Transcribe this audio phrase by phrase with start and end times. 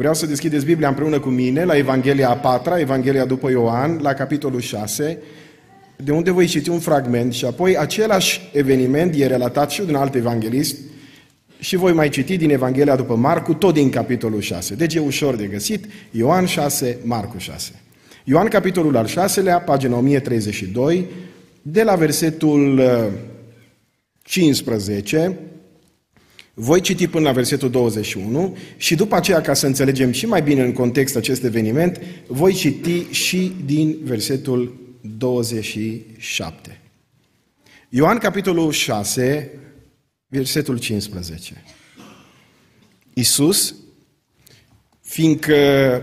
[0.00, 4.14] Vreau să deschideți Biblia împreună cu mine la Evanghelia a patra, Evanghelia după Ioan, la
[4.14, 5.18] capitolul 6,
[5.96, 9.96] de unde voi citi un fragment și apoi același eveniment e relatat și de un
[9.96, 10.76] alt evanghelist
[11.58, 14.74] și voi mai citi din Evanghelia după Marcu, tot din capitolul 6.
[14.74, 17.72] Deci e ușor de găsit, Ioan 6, Marcu 6.
[18.24, 21.06] Ioan capitolul al 6-lea, pagina 1032,
[21.62, 22.82] de la versetul
[24.22, 25.38] 15,
[26.60, 30.62] voi citi până la versetul 21 și după aceea, ca să înțelegem și mai bine
[30.62, 34.76] în context acest eveniment, voi citi și din versetul
[35.18, 36.80] 27.
[37.88, 39.50] Ioan, capitolul 6,
[40.26, 41.64] versetul 15.
[43.14, 43.74] Iisus,
[45.00, 46.02] fiindcă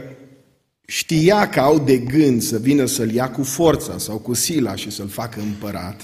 [0.87, 4.91] știa că au de gând să vină să-l ia cu forța sau cu sila și
[4.91, 6.01] să-l facă împărat,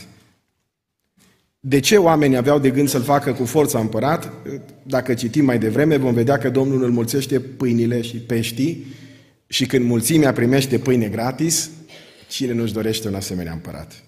[1.65, 4.31] de ce oamenii aveau de gând să-l facă cu forța împărat?
[4.83, 8.85] Dacă citim mai devreme, vom vedea că Domnul mulțește pâinile și peștii
[9.47, 11.69] și când mulțimea primește pâine gratis,
[12.29, 14.03] cine nu-și dorește un asemenea împărat?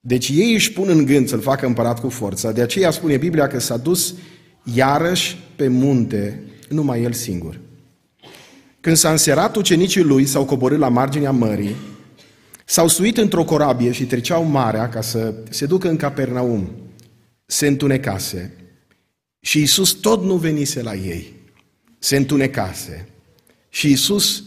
[0.00, 3.46] Deci ei își pun în gând să-l facă împărat cu forța, de aceea spune Biblia
[3.46, 4.14] că s-a dus
[4.74, 7.60] iarăși pe munte, numai el singur.
[8.80, 11.76] Când s-a înserat, ucenicii lui s-au coborât la marginea mării,
[12.64, 16.70] S-au suit într-o corabie și treceau marea ca să se ducă în Capernaum.
[17.46, 18.52] Se întunecase
[19.40, 21.32] și Iisus tot nu venise la ei.
[21.98, 23.08] Se întunecase
[23.68, 24.44] și Iisus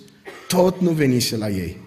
[0.47, 1.77] tot nu venise la ei.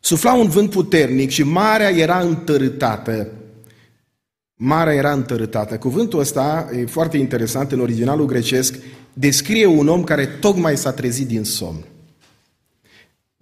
[0.00, 3.28] Sufla un vânt puternic și marea era întărâtată.
[4.54, 5.78] Marea era întărâtată.
[5.78, 8.78] Cuvântul ăsta e foarte interesant în originalul grecesc,
[9.12, 11.84] descrie un om care tocmai s-a trezit din somn.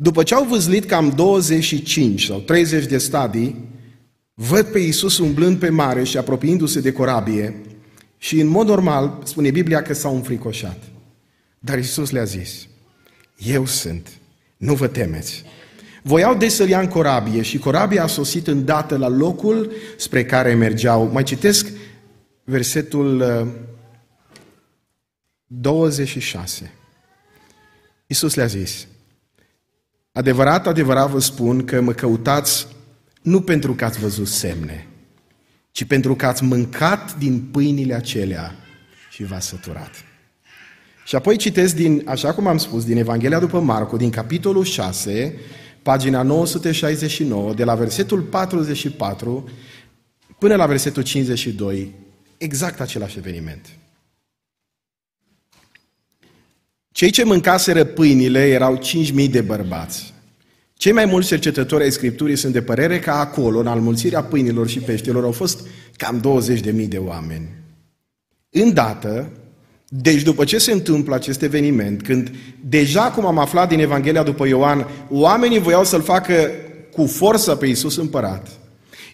[0.00, 3.68] După ce au văzlit cam 25 sau 30 de stadii,
[4.34, 7.62] văd pe Iisus umblând pe mare și apropiindu-se de corabie
[8.16, 10.82] și în mod normal spune Biblia că s-au înfricoșat.
[11.58, 12.66] Dar Iisus le-a zis,
[13.36, 14.08] eu sunt,
[14.56, 15.44] nu vă temeți.
[16.02, 20.54] Voiau de să-l ia în corabie și corabia a sosit îndată la locul spre care
[20.54, 21.10] mergeau.
[21.12, 21.66] Mai citesc
[22.44, 23.24] versetul
[25.46, 26.62] 26.
[26.62, 26.70] Uh,
[28.06, 28.86] Iisus le-a zis,
[30.18, 32.66] Adevărat, adevărat vă spun că mă căutați
[33.22, 34.86] nu pentru că ați văzut semne,
[35.70, 38.54] ci pentru că ați mâncat din pâinile acelea
[39.10, 39.90] și v-ați săturat.
[41.04, 45.34] Și apoi citesc din, așa cum am spus, din Evanghelia după Marcu, din capitolul 6,
[45.82, 49.48] pagina 969, de la versetul 44
[50.38, 51.94] până la versetul 52,
[52.38, 53.77] exact același eveniment.
[56.92, 60.14] Cei ce mâncaseră pâinile erau 5.000 de bărbați.
[60.74, 64.78] Cei mai mulți cercetători ai Scripturii sunt de părere că acolo, în almulțirea pâinilor și
[64.78, 65.66] peștilor, au fost
[65.96, 67.48] cam 20.000 de oameni.
[68.50, 69.32] Îndată,
[69.88, 72.30] deci după ce se întâmplă acest eveniment, când
[72.64, 76.50] deja cum am aflat din Evanghelia după Ioan, oamenii voiau să-l facă
[76.92, 78.48] cu forță pe Iisus împărat,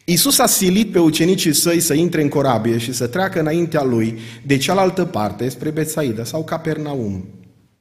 [0.04, 4.18] Iisus a silit pe ucenicii săi să intre în corabie și să treacă înaintea lui
[4.46, 7.24] de cealaltă parte, spre Betsaida sau Capernaum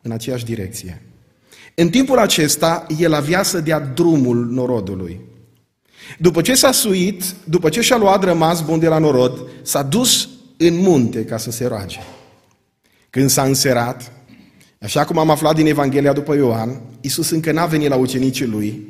[0.04, 1.02] în aceeași direcție.
[1.76, 5.22] În timpul acesta, el avea să dea drumul norodului.
[6.20, 10.30] După ce s-a suit, după ce și-a luat rămas bun de la norod, s-a dus
[10.58, 12.00] în munte ca să se roage.
[13.10, 14.12] Când s-a înserat,
[14.82, 18.88] așa cum am aflat din Evanghelia după Ioan, Iisus încă n-a venit la ucenicii lui,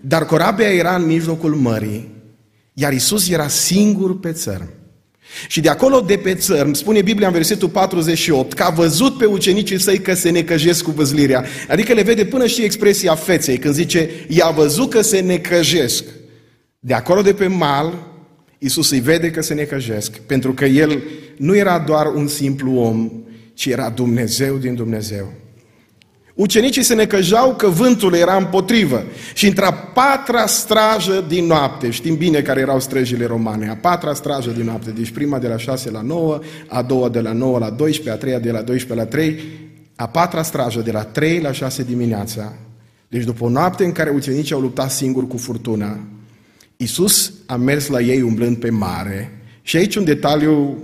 [0.00, 2.08] dar corabia era în mijlocul mării,
[2.72, 4.68] iar Iisus era singur pe țărm.
[5.48, 9.24] Și de acolo de pe țărm, spune Biblia în versetul 48, că a văzut pe
[9.24, 11.44] ucenicii săi că se necăjesc cu văzlirea.
[11.68, 16.04] Adică le vede până și expresia feței, când zice, i-a văzut că se necăjesc.
[16.80, 18.06] De acolo de pe mal,
[18.58, 21.02] Iisus îi vede că se necăjesc, pentru că El
[21.36, 23.10] nu era doar un simplu om,
[23.54, 25.32] ci era Dumnezeu din Dumnezeu.
[26.38, 29.04] Ucenicii se necăjau că vântul era împotrivă.
[29.34, 34.14] Și într a patra strajă din noapte, știm bine care erau străjile romane, a patra
[34.14, 36.38] strajă din noapte, deci prima de la 6 la 9,
[36.68, 39.40] a doua de la 9 la 12, a treia de la 12 la 3,
[39.96, 42.52] a patra strajă de la 3 la 6 dimineața,
[43.08, 45.98] deci după o noapte în care ucenicii au luptat singuri cu furtuna,
[46.76, 49.40] Iisus a mers la ei umblând pe mare.
[49.62, 50.76] Și aici un detaliu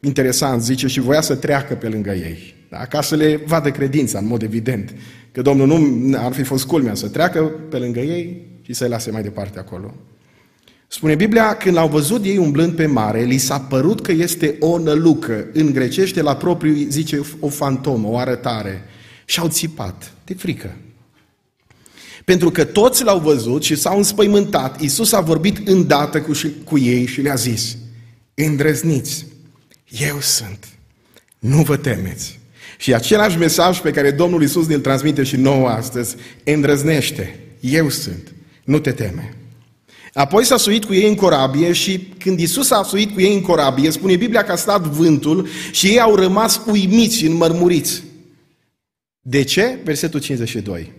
[0.00, 2.55] interesant, zice, și voia să treacă pe lângă ei.
[2.68, 2.84] Da?
[2.86, 4.94] Ca să le vadă credința, în mod evident.
[5.32, 9.10] Că Domnul nu ar fi fost culmea să treacă pe lângă ei și să-i lase
[9.10, 9.94] mai departe acolo.
[10.88, 14.78] Spune Biblia, când l-au văzut ei umblând pe mare, li s-a părut că este o
[14.78, 15.46] nălucă.
[15.52, 18.84] În grecește, la propriu, zice o fantomă, o arătare.
[19.24, 20.76] Și au țipat de frică.
[22.24, 24.80] Pentru că toți l-au văzut și s-au înspăimântat.
[24.80, 26.32] Iisus a vorbit îndată cu,
[26.64, 27.76] cu ei și le-a zis,
[28.34, 29.26] îndrăzniți,
[29.88, 30.68] eu sunt,
[31.38, 32.35] nu vă temeți.
[32.76, 38.34] Și același mesaj pe care Domnul Isus ne-l transmite și nouă astăzi, îndrăznește, eu sunt,
[38.64, 39.36] nu te teme.
[40.12, 43.40] Apoi s-a suit cu ei în corabie și când Isus a suit cu ei în
[43.40, 48.02] corabie, spune Biblia că a stat vântul și ei au rămas uimiți și înmărmuriți.
[49.20, 49.78] De ce?
[49.84, 50.92] Versetul 52.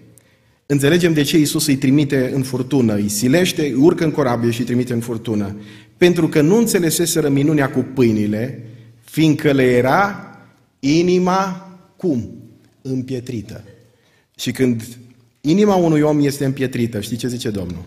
[0.65, 4.59] Înțelegem de ce Isus îi trimite în furtună, îi silește, îi urcă în corabie și
[4.59, 5.55] îi trimite în furtună.
[5.97, 8.63] Pentru că nu înțeleseseră minunea cu pâinile,
[9.03, 10.31] fiindcă le era
[10.79, 11.66] inima
[11.97, 12.43] cum?
[12.81, 13.63] Împietrită.
[14.37, 14.97] Și când
[15.41, 17.83] inima unui om este împietrită, știi ce zice Domnul?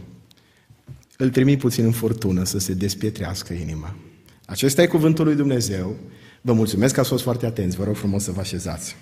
[1.16, 3.96] Îl trimit puțin în furtună să se despietrească inima.
[4.44, 5.96] Acesta e cuvântul lui Dumnezeu.
[6.40, 7.76] Vă mulțumesc că ați fost foarte atenți.
[7.76, 8.96] Vă rog frumos să vă așezați.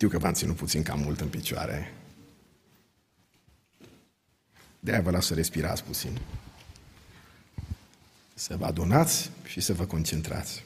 [0.00, 1.92] Știu că v-am ținut puțin cam mult în picioare.
[4.78, 6.18] De-aia vă las să respirați puțin.
[8.34, 10.64] Să vă adunați și să vă concentrați.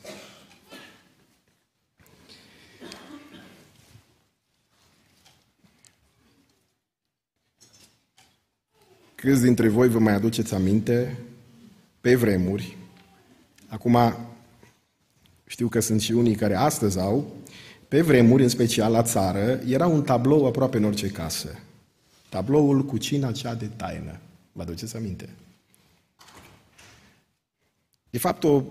[9.14, 11.18] Câți dintre voi vă mai aduceți aminte
[12.00, 12.76] pe vremuri?
[13.68, 14.16] Acum
[15.46, 17.42] știu că sunt și unii care astăzi au
[17.94, 21.48] pe vremuri, în special la țară, era un tablou aproape în orice casă.
[22.28, 24.18] Tabloul cu cina cea de taină.
[24.52, 25.28] Vă aduceți aminte?
[28.10, 28.62] De fapt, o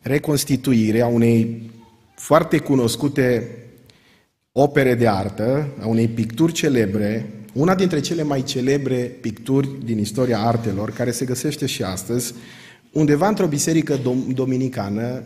[0.00, 1.70] reconstituire a unei
[2.14, 3.48] foarte cunoscute
[4.52, 10.38] opere de artă, a unei picturi celebre, una dintre cele mai celebre picturi din istoria
[10.38, 12.34] artelor, care se găsește și astăzi,
[12.92, 14.00] undeva într-o biserică
[14.34, 15.22] dominicană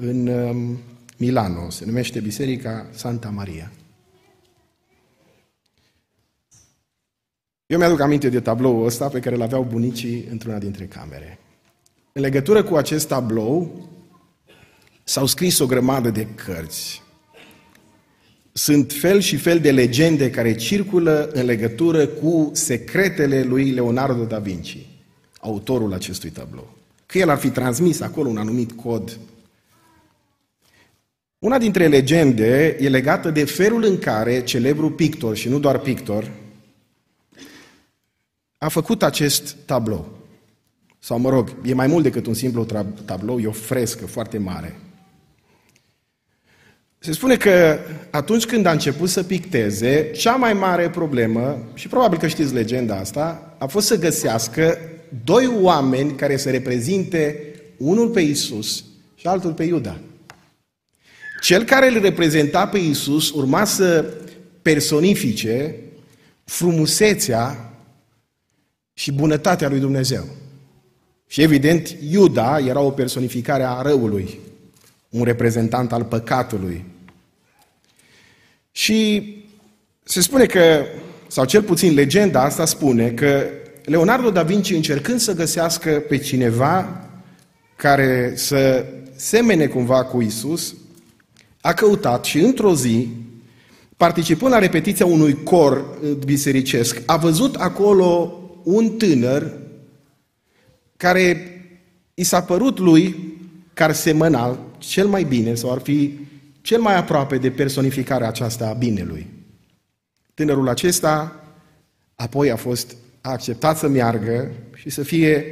[0.00, 0.78] în um,
[1.20, 3.72] Milano, se numește Biserica Santa Maria.
[7.66, 11.38] Eu mi-aduc aminte de tabloul ăsta pe care îl aveau bunicii într-una dintre camere.
[12.12, 13.88] În legătură cu acest tablou
[15.04, 17.02] s-au scris o grămadă de cărți.
[18.52, 24.38] Sunt fel și fel de legende care circulă în legătură cu secretele lui Leonardo da
[24.38, 24.86] Vinci,
[25.40, 26.76] autorul acestui tablou.
[27.06, 29.18] Că el ar fi transmis acolo un anumit cod
[31.40, 36.30] una dintre legende e legată de felul în care celebru pictor, și nu doar pictor,
[38.58, 40.18] a făcut acest tablou.
[40.98, 42.66] Sau, mă rog, e mai mult decât un simplu
[43.04, 44.76] tablou, e o frescă foarte mare.
[46.98, 47.78] Se spune că
[48.10, 52.96] atunci când a început să picteze, cea mai mare problemă, și probabil că știți legenda
[52.96, 54.78] asta, a fost să găsească
[55.24, 58.84] doi oameni care să reprezinte unul pe Isus
[59.14, 60.00] și altul pe Iuda.
[61.40, 64.14] Cel care îl reprezenta pe Iisus urma să
[64.62, 65.74] personifice
[66.44, 67.74] frumusețea
[68.94, 70.24] și bunătatea lui Dumnezeu.
[71.26, 74.38] Și evident, Iuda era o personificare a răului,
[75.08, 76.84] un reprezentant al păcatului.
[78.70, 79.24] Și
[80.02, 80.84] se spune că,
[81.26, 83.46] sau cel puțin legenda asta spune că
[83.84, 87.04] Leonardo da Vinci încercând să găsească pe cineva
[87.76, 90.74] care să semene cumva cu Isus,
[91.60, 93.08] a căutat și într-o zi,
[93.96, 99.52] participând la repetiția unui cor bisericesc, a văzut acolo un tânăr
[100.96, 101.54] care
[102.14, 103.16] i s-a părut lui
[103.74, 106.18] că ar semăna cel mai bine sau ar fi
[106.60, 109.26] cel mai aproape de personificarea aceasta a binelui.
[110.34, 111.44] Tânărul acesta
[112.14, 115.44] apoi a fost a acceptat să meargă și să fie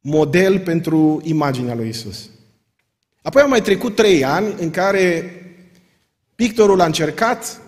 [0.00, 2.30] model pentru imaginea lui Isus.
[3.26, 5.30] Apoi au mai trecut trei ani în care
[6.34, 7.60] pictorul a încercat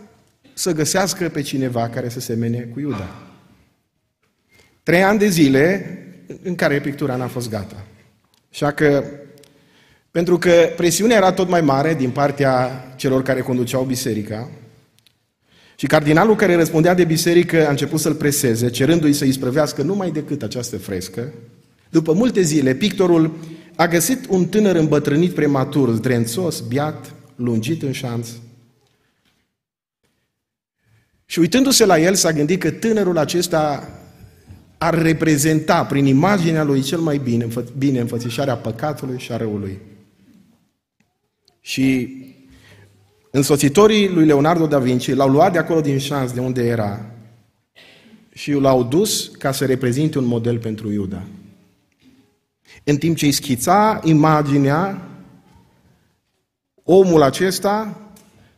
[0.55, 3.09] să găsească pe cineva care să semene cu Iuda.
[4.83, 5.99] Trei ani de zile
[6.43, 7.85] în care pictura n-a fost gata.
[8.51, 9.05] Așa că,
[10.11, 14.51] pentru că presiunea era tot mai mare din partea celor care conduceau biserica,
[15.77, 20.43] și cardinalul care răspundea de biserică a început să-l preseze, cerându-i să-i sprăvească numai decât
[20.43, 21.33] această frescă.
[21.91, 23.39] După multe zile, pictorul
[23.79, 28.29] a găsit un tânăr îmbătrânit prematur, zdrențos, biat, lungit în șanț.
[31.25, 33.91] Și uitându-se la el, s-a gândit că tânărul acesta
[34.79, 39.79] ar reprezenta prin imaginea lui cel mai bine, bine înfățișarea păcatului și a răului.
[41.61, 42.17] Și
[43.31, 47.11] însoțitorii lui Leonardo da Vinci l-au luat de acolo din șans de unde era
[48.33, 51.23] și l-au dus ca să reprezinte un model pentru Iuda.
[52.89, 55.09] În timp ce îi schița imaginea,
[56.75, 58.01] omul acesta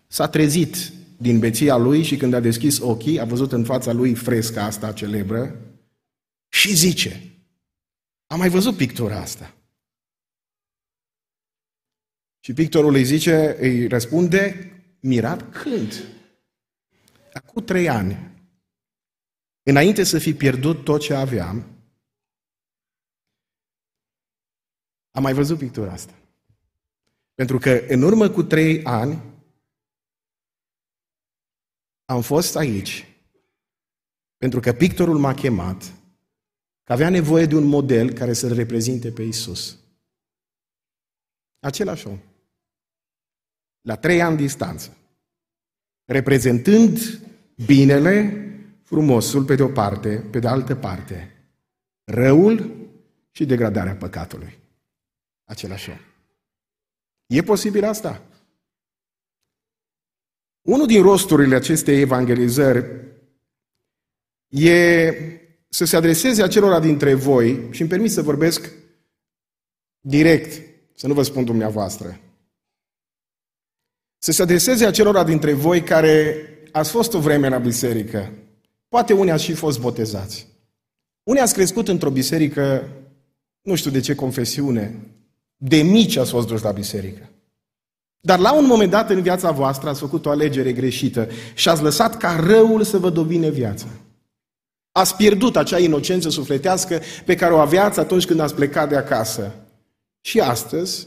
[0.06, 0.76] s-a trezit
[1.16, 4.92] din beția lui și când a deschis ochii, a văzut în fața lui fresca asta
[4.92, 5.56] celebră
[6.48, 7.22] și zice,
[8.26, 9.54] am mai văzut pictura asta.
[12.40, 16.04] Și pictorul îi zice, îi răspunde, mirat, când?
[17.32, 18.30] Acum trei ani,
[19.62, 21.79] înainte să fi pierdut tot ce aveam,
[25.10, 26.14] am mai văzut pictura asta.
[27.34, 29.22] Pentru că în urmă cu trei ani
[32.04, 33.10] am fost aici
[34.40, 35.92] pentru că pictorul m-a chemat
[36.82, 39.78] că avea nevoie de un model care să-l reprezinte pe Isus.
[41.58, 42.18] Același om.
[43.80, 44.96] La trei ani distanță.
[46.04, 46.98] Reprezentând
[47.66, 48.44] binele,
[48.82, 51.30] frumosul pe de o parte, pe de altă parte,
[52.04, 52.76] răul
[53.30, 54.58] și degradarea păcatului.
[55.50, 55.96] Același om.
[57.26, 58.22] E posibil asta?
[60.62, 62.86] Unul din rosturile acestei evangelizări
[64.48, 65.12] e
[65.68, 68.70] să se adreseze acelora dintre voi, și îmi permit să vorbesc
[70.00, 70.62] direct,
[70.94, 72.20] să nu vă spun dumneavoastră,
[74.18, 76.36] să se adreseze acelora dintre voi care
[76.72, 78.32] ați fost o vreme la biserică.
[78.88, 80.46] Poate unii ați și fost botezați.
[81.22, 82.88] Unii ați crescut într-o biserică,
[83.60, 85.10] nu știu de ce confesiune,
[85.62, 87.30] de mici ați fost dus la biserică.
[88.20, 91.82] Dar la un moment dat în viața voastră ați făcut o alegere greșită și ați
[91.82, 93.86] lăsat ca răul să vă domine viața.
[94.92, 99.54] Ați pierdut acea inocență sufletească pe care o aveați atunci când ați plecat de acasă.
[100.20, 101.06] Și astăzi,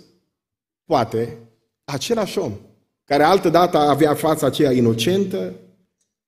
[0.85, 1.37] poate,
[1.83, 2.53] același om,
[3.03, 5.53] care altă dată avea fața aceea inocentă,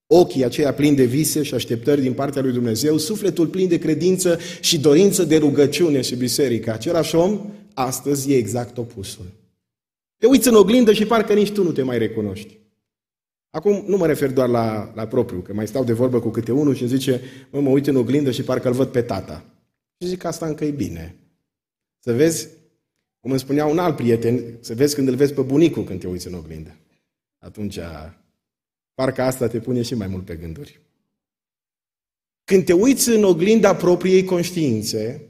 [0.07, 4.39] ochii aceia plini de vise și așteptări din partea lui Dumnezeu, sufletul plin de credință
[4.59, 6.71] și dorință de rugăciune și biserică.
[6.71, 7.39] Același om,
[7.75, 9.25] astăzi e exact opusul.
[10.17, 12.57] Te uiți în oglindă și parcă nici tu nu te mai recunoști.
[13.49, 16.51] Acum nu mă refer doar la, la propriu, că mai stau de vorbă cu câte
[16.51, 19.45] unul și îmi zice, mă, mă uit în oglindă și parcă îl văd pe tata.
[19.99, 21.15] Și zic, asta încă e bine.
[21.99, 22.47] Să vezi,
[23.19, 26.07] cum îmi spunea un alt prieten, să vezi când îl vezi pe bunicul când te
[26.07, 26.75] uiți în oglindă.
[27.39, 27.79] Atunci,
[28.93, 30.79] parcă asta te pune și mai mult pe gânduri.
[32.43, 35.21] Când te uiți în oglinda propriei conștiințe,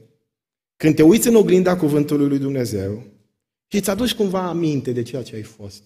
[0.76, 3.02] când te uiți în oglinda cuvântului lui Dumnezeu,
[3.66, 5.82] și îți aduci cumva aminte de ceea ce ai fost.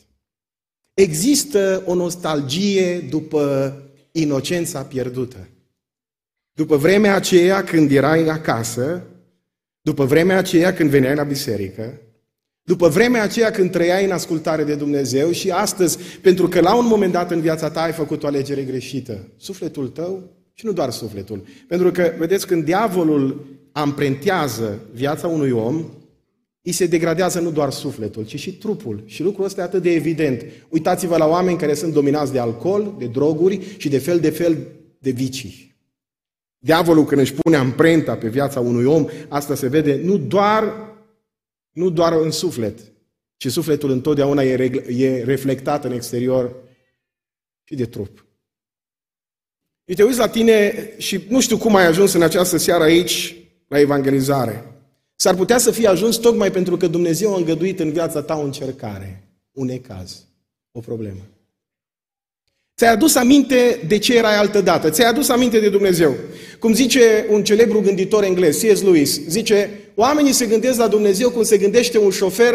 [0.95, 3.75] Există o nostalgie după
[4.13, 5.49] inocența pierdută.
[6.53, 9.07] După vremea aceea când erai acasă,
[9.81, 12.01] după vremea aceea când veneai la biserică,
[12.63, 16.87] după vremea aceea când trăiai în ascultare de Dumnezeu și astăzi, pentru că la un
[16.87, 20.91] moment dat în viața ta ai făcut o alegere greșită, sufletul tău și nu doar
[20.91, 21.45] sufletul.
[21.69, 25.85] Pentru că, vedeți, când diavolul amprentează viața unui om,
[26.63, 29.03] îi se degradează nu doar sufletul, ci și trupul.
[29.07, 30.45] Și lucrul ăsta e atât de evident.
[30.69, 34.67] Uitați-vă la oameni care sunt dominați de alcool, de droguri și de fel de fel
[34.99, 35.77] de vicii.
[36.59, 40.75] Diavolul când își pune amprenta pe viața unui om, asta se vede nu doar,
[41.71, 42.79] nu doar în suflet,
[43.37, 46.57] ci sufletul întotdeauna e, regl- e reflectat în exterior
[47.65, 48.25] și de trup.
[49.89, 53.37] Și te uiți la tine și nu știu cum ai ajuns în această seară aici
[53.71, 54.65] la evangelizare.
[55.17, 58.45] S-ar putea să fie ajuns tocmai pentru că Dumnezeu a îngăduit în viața ta o
[58.45, 60.25] încercare, un ecaz,
[60.73, 61.21] o problemă.
[62.77, 66.15] Ți-ai adus aminte de ce erai altă dată, ți-ai adus aminte de Dumnezeu.
[66.59, 68.83] Cum zice un celebru gânditor englez, C.S.
[68.83, 72.55] Lewis, zice, oamenii se gândesc la Dumnezeu cum se gândește un șofer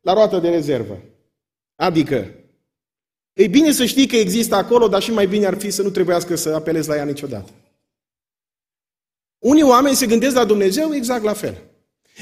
[0.00, 0.98] la roată de rezervă.
[1.76, 2.30] Adică,
[3.32, 5.90] e bine să știi că există acolo, dar și mai bine ar fi să nu
[5.90, 7.50] trebuiască să apelezi la ea niciodată.
[9.44, 11.62] Unii oameni se gândesc la Dumnezeu exact la fel.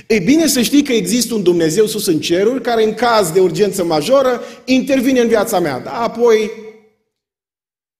[0.07, 3.41] E bine să știi că există un Dumnezeu sus în ceruri care în caz de
[3.41, 5.81] urgență majoră intervine în viața mea.
[5.81, 6.51] Da, apoi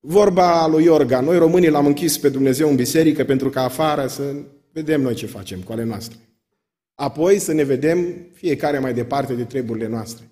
[0.01, 4.23] vorba lui Iorga, noi românii l-am închis pe Dumnezeu în biserică pentru că afară să
[4.73, 6.19] vedem noi ce facem cu ale noastre.
[6.95, 10.31] Apoi să ne vedem fiecare mai departe de treburile noastre.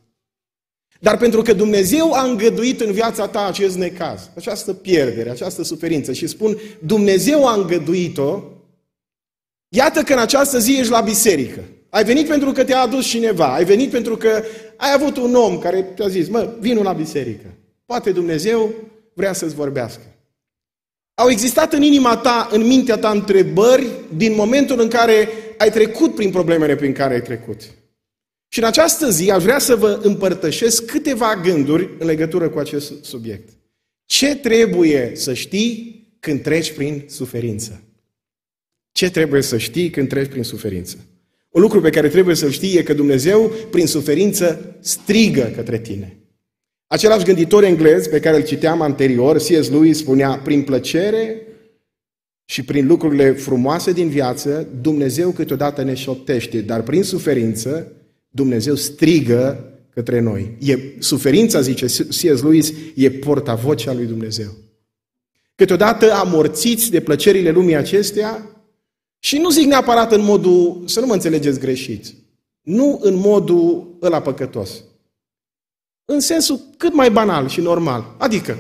[1.01, 6.13] Dar pentru că Dumnezeu a îngăduit în viața ta acest necaz, această pierdere, această suferință
[6.13, 8.43] și spun Dumnezeu a îngăduit-o,
[9.73, 11.61] Iată că în această zi ești la biserică.
[11.89, 13.55] Ai venit pentru că te-a adus cineva.
[13.55, 14.43] Ai venit pentru că
[14.77, 17.47] ai avut un om care te-a zis, mă, vin la biserică.
[17.87, 18.75] Poate Dumnezeu
[19.15, 20.03] vrea să-ți vorbească.
[21.15, 23.87] Au existat în inima ta, în mintea ta întrebări
[24.17, 27.61] din momentul în care ai trecut prin problemele prin care ai trecut.
[28.49, 33.05] Și în această zi aș vrea să vă împărtășesc câteva gânduri în legătură cu acest
[33.05, 33.49] subiect.
[34.05, 37.83] Ce trebuie să știi când treci prin suferință?
[39.01, 40.97] Ce trebuie să știi când treci prin suferință?
[41.51, 46.17] Un lucru pe care trebuie să-l știi e că Dumnezeu, prin suferință, strigă către tine.
[46.87, 49.69] Același gânditor englez pe care îl citeam anterior, C.S.
[49.71, 51.43] Lewis, spunea, prin plăcere
[52.45, 57.93] și prin lucrurile frumoase din viață, Dumnezeu câteodată ne șoptește, dar prin suferință,
[58.29, 60.57] Dumnezeu strigă către noi.
[60.59, 62.43] E, suferința, zice C.S.
[62.43, 64.51] Lewis, e portavocea lui Dumnezeu.
[65.55, 68.55] Câteodată amorțiți de plăcerile lumii acestea
[69.21, 72.07] și nu zic neapărat în modul, să nu mă înțelegeți greșit,
[72.61, 74.85] nu în modul ăla păcătos.
[76.05, 78.15] În sensul cât mai banal și normal.
[78.19, 78.59] Adică,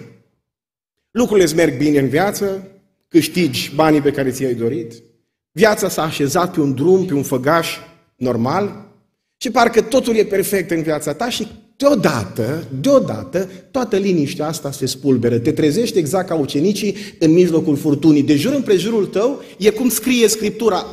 [1.10, 2.66] lucrurile îți merg bine în viață,
[3.08, 5.02] câștigi banii pe care ți-ai dorit,
[5.50, 7.78] viața s-a așezat pe un drum, pe un făgaș
[8.16, 8.88] normal
[9.36, 11.48] și parcă totul e perfect în viața ta și
[11.80, 15.38] deodată, deodată, toată liniștea asta se spulberă.
[15.38, 18.22] Te trezești exact ca ucenicii în mijlocul furtunii.
[18.22, 20.86] De jur împrejurul tău e cum scrie Scriptura,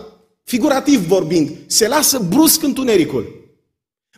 [0.44, 3.25] figurativ vorbind, se lasă brusc întunericul.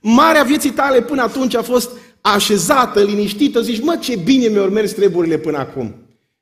[0.01, 1.89] Marea vieții tale până atunci a fost
[2.21, 5.95] așezată, liniștită, zici, mă, ce bine mi-au mers treburile până acum.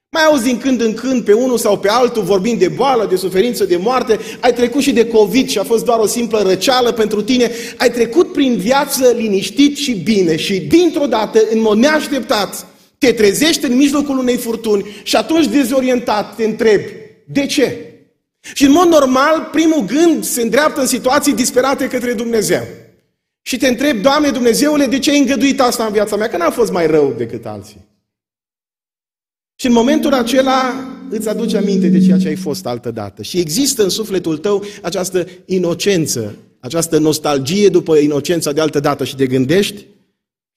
[0.09, 3.15] Mai auzi din când în când pe unul sau pe altul vorbind de boală, de
[3.15, 6.91] suferință, de moarte, ai trecut și de COVID și a fost doar o simplă răceală
[6.91, 12.65] pentru tine, ai trecut prin viață liniștit și bine și dintr-o dată, în mod neașteptat,
[12.97, 16.91] te trezești în mijlocul unei furtuni și atunci dezorientat te întrebi,
[17.25, 17.77] de ce?
[18.53, 22.67] Și în mod normal, primul gând se îndreaptă în situații disperate către Dumnezeu.
[23.41, 26.29] Și te întrebi, Doamne Dumnezeule, de ce ai îngăduit asta în viața mea?
[26.29, 27.86] Că n-a fost mai rău decât alții.
[29.59, 30.73] Și în momentul acela
[31.09, 33.21] îți aduce aminte de ceea ce ai fost altă dată.
[33.21, 39.15] Și există în sufletul tău această inocență, această nostalgie după inocența de altă dată și
[39.15, 39.85] te gândești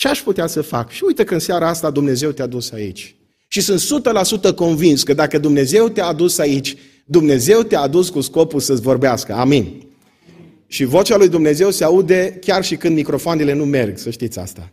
[0.00, 0.90] ce aș putea să fac?
[0.90, 3.14] Și uite că în seara asta Dumnezeu te-a dus aici.
[3.48, 4.02] Și sunt
[4.50, 9.32] 100% convins că dacă Dumnezeu te-a adus aici, Dumnezeu te-a adus cu scopul să-ți vorbească.
[9.32, 9.82] Amin.
[10.66, 14.72] Și vocea lui Dumnezeu se aude chiar și când microfoanele nu merg, să știți asta.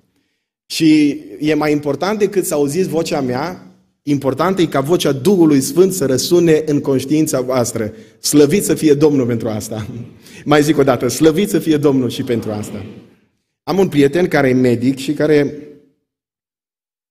[0.65, 3.66] Și e mai important decât să auziți vocea mea,
[4.09, 7.93] important e ca vocea Duhului Sfânt să răsune în conștiința voastră.
[8.19, 9.87] Slăvit să fie Domnul pentru asta.
[10.45, 12.85] Mai zic o dată, slăvit să fie Domnul și pentru asta.
[13.63, 15.53] Am un prieten care e medic și care,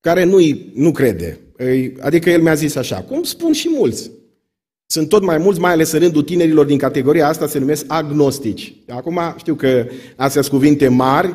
[0.00, 0.38] care nu,
[0.74, 1.40] nu crede.
[2.00, 4.10] Adică el mi-a zis așa, cum spun și mulți.
[4.86, 8.74] Sunt tot mai mulți, mai ales în rândul tinerilor din categoria asta, se numesc agnostici.
[8.88, 11.34] Acum știu că astea sunt cuvinte mari,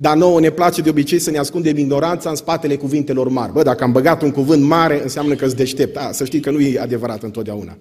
[0.00, 3.52] dar nouă ne place de obicei să ne ascundem ignoranța în spatele cuvintelor mari.
[3.52, 5.96] Bă, dacă am băgat un cuvânt mare, înseamnă că îți deștept.
[5.96, 7.78] A, să știi că nu e adevărat întotdeauna.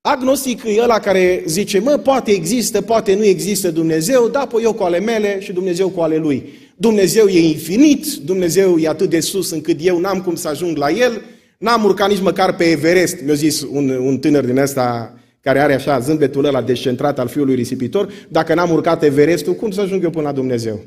[0.00, 4.72] Agnostic e ăla care zice, mă, poate există, poate nu există Dumnezeu, da, păi eu
[4.72, 6.52] cu ale mele și Dumnezeu cu ale lui.
[6.76, 10.90] Dumnezeu e infinit, Dumnezeu e atât de sus încât eu n-am cum să ajung la
[10.90, 11.22] El,
[11.58, 15.74] N-am urcat nici măcar pe Everest, mi-a zis un, un tânăr din ăsta care are
[15.74, 20.10] așa zâmbetul ăla descentrat al fiului risipitor, dacă n-am urcat Everestul, cum să ajung eu
[20.10, 20.80] până la Dumnezeu?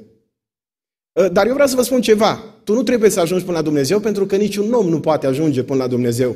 [1.17, 2.43] Ă, dar eu vreau să vă spun ceva.
[2.63, 5.63] Tu nu trebuie să ajungi până la Dumnezeu pentru că niciun om nu poate ajunge
[5.63, 6.35] până la Dumnezeu.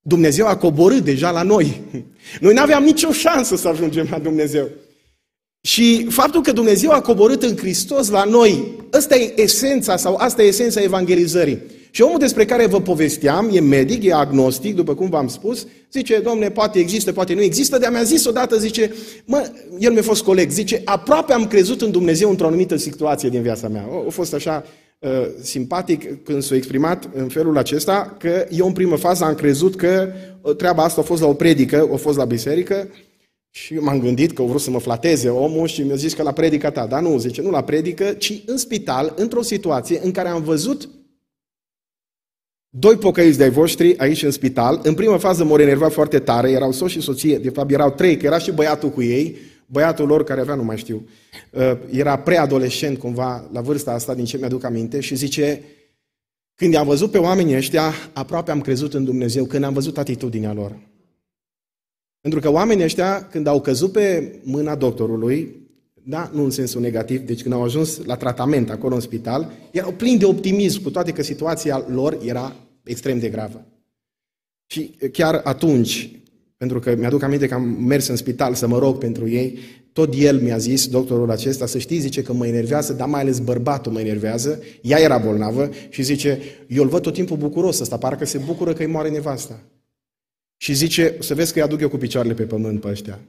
[0.00, 1.80] Dumnezeu a coborât deja la noi.
[2.40, 4.68] Noi n-aveam nicio șansă să ajungem la Dumnezeu.
[5.60, 10.42] Și faptul că Dumnezeu a coborât în Hristos la noi, ăsta e esența sau asta
[10.42, 11.58] e esența evangelizării.
[11.94, 16.18] Și omul despre care vă povesteam e medic, e agnostic, după cum v-am spus, zice,
[16.18, 20.22] domne, poate există, poate nu există, dar mi-a zis odată, zice, mă, el mi-a fost
[20.22, 23.86] coleg, zice, aproape am crezut în Dumnezeu într-o anumită situație din viața mea.
[23.90, 24.64] A, a fost așa
[24.98, 25.10] uh,
[25.42, 30.12] simpatic când s-a exprimat în felul acesta, că eu în primă fază am crezut că
[30.40, 32.88] uh, treaba asta a fost la o predică, a fost la biserică,
[33.50, 36.32] și m-am gândit că au vrut să mă flateze omul și mi-a zis că la
[36.32, 36.86] predica ta.
[36.86, 40.88] Dar nu, zice, nu la predică, ci în spital, într-o situație în care am văzut
[42.76, 46.72] Doi pocăiți de-ai voștri aici în spital, în prima fază m-au enervat foarte tare, erau
[46.72, 50.24] soț și soție, de fapt erau trei, că era și băiatul cu ei, băiatul lor
[50.24, 51.08] care avea, nu mai știu,
[51.50, 55.62] uh, era preadolescent cumva la vârsta asta, din ce mi-aduc aminte, și zice,
[56.54, 60.52] când i-am văzut pe oamenii ăștia, aproape am crezut în Dumnezeu, când am văzut atitudinea
[60.52, 60.78] lor.
[62.20, 65.63] Pentru că oamenii ăștia, când au căzut pe mâna doctorului,
[66.06, 69.92] da, nu în sensul negativ, deci când au ajuns la tratament acolo în spital, erau
[69.92, 73.64] plini de optimism, cu toate că situația lor era extrem de gravă.
[74.66, 76.10] Și chiar atunci,
[76.56, 79.58] pentru că mi-aduc aminte că am mers în spital să mă rog pentru ei,
[79.92, 83.38] tot el mi-a zis, doctorul acesta, să știi, zice că mă enervează, dar mai ales
[83.38, 86.38] bărbatul mă enervează, ea era bolnavă și zice,
[86.68, 89.62] eu îl văd tot timpul bucuros ăsta, parcă se bucură că îi moare nevasta.
[90.56, 93.20] Și zice, să vezi că îi aduc eu cu picioarele pe pământ pe ăștia.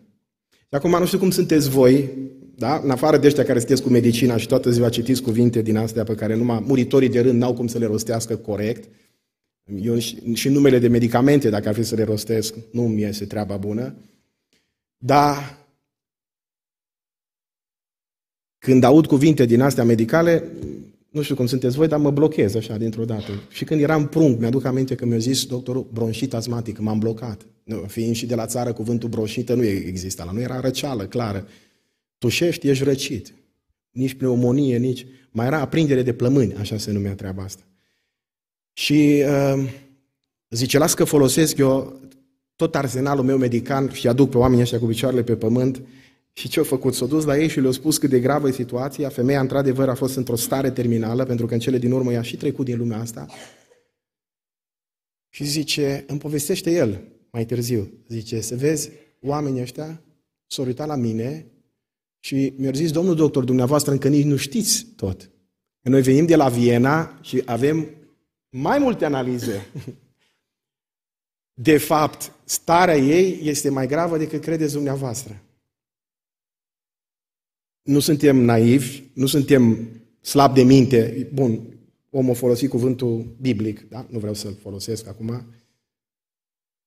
[0.67, 2.10] Și acum nu știu cum sunteți voi,
[2.56, 2.82] da?
[2.84, 6.04] în afară de ăștia care sunteți cu medicina și toată ziua citiți cuvinte din astea
[6.04, 8.89] pe care numai muritorii de rând n-au cum să le rostească corect,
[9.82, 9.97] eu
[10.34, 13.95] și numele de medicamente, dacă ar fi să le rostesc, nu mi iese treaba bună.
[14.97, 15.58] Dar
[18.58, 20.43] când aud cuvinte din astea medicale,
[21.10, 23.32] nu știu cum sunteți voi, dar mă blochez așa dintr-o dată.
[23.49, 27.45] Și când eram prunc, mi-aduc aminte că mi-a zis doctorul bronșit asmatic, m-am blocat.
[27.65, 31.47] Nu, fiind și de la țară, cuvântul bronșită nu exista, la nu era răceală, clară.
[32.17, 33.34] Tușești, ești răcit.
[33.91, 35.06] Nici pneumonie, nici...
[35.32, 37.63] Mai era aprindere de plămâni, așa se numea treaba asta.
[38.73, 39.69] Și uh,
[40.49, 41.99] zice, las că folosesc eu
[42.56, 45.82] tot arsenalul meu medical și aduc pe oamenii ăștia cu picioarele pe pământ
[46.34, 46.93] și ce au făcut?
[46.93, 49.10] S-au dus la ei și le-au spus cât de gravă e situația.
[49.10, 52.38] Femeia, într-adevăr, a fost într-o stare terminală, pentru că în cele din urmă i-a și
[52.38, 53.28] trecut din lumea asta.
[55.30, 57.01] Și zice, îmi povestește el
[57.36, 57.91] mai târziu.
[58.08, 58.89] Zice, să vezi,
[59.21, 60.02] oamenii ăștia
[60.48, 61.45] s-au uitat la mine
[62.19, 65.30] și mi-au zis, domnul doctor, dumneavoastră încă nici nu știți tot.
[65.82, 67.89] Noi venim de la Viena și avem
[68.50, 69.65] mai multe analize.
[71.54, 75.41] De fapt, starea ei este mai gravă decât credeți dumneavoastră.
[77.82, 79.89] Nu suntem naivi, nu suntem
[80.21, 81.30] slab de minte.
[81.34, 84.08] Bun, omul a folosit cuvântul biblic, da?
[84.10, 85.45] nu vreau să-l folosesc acum.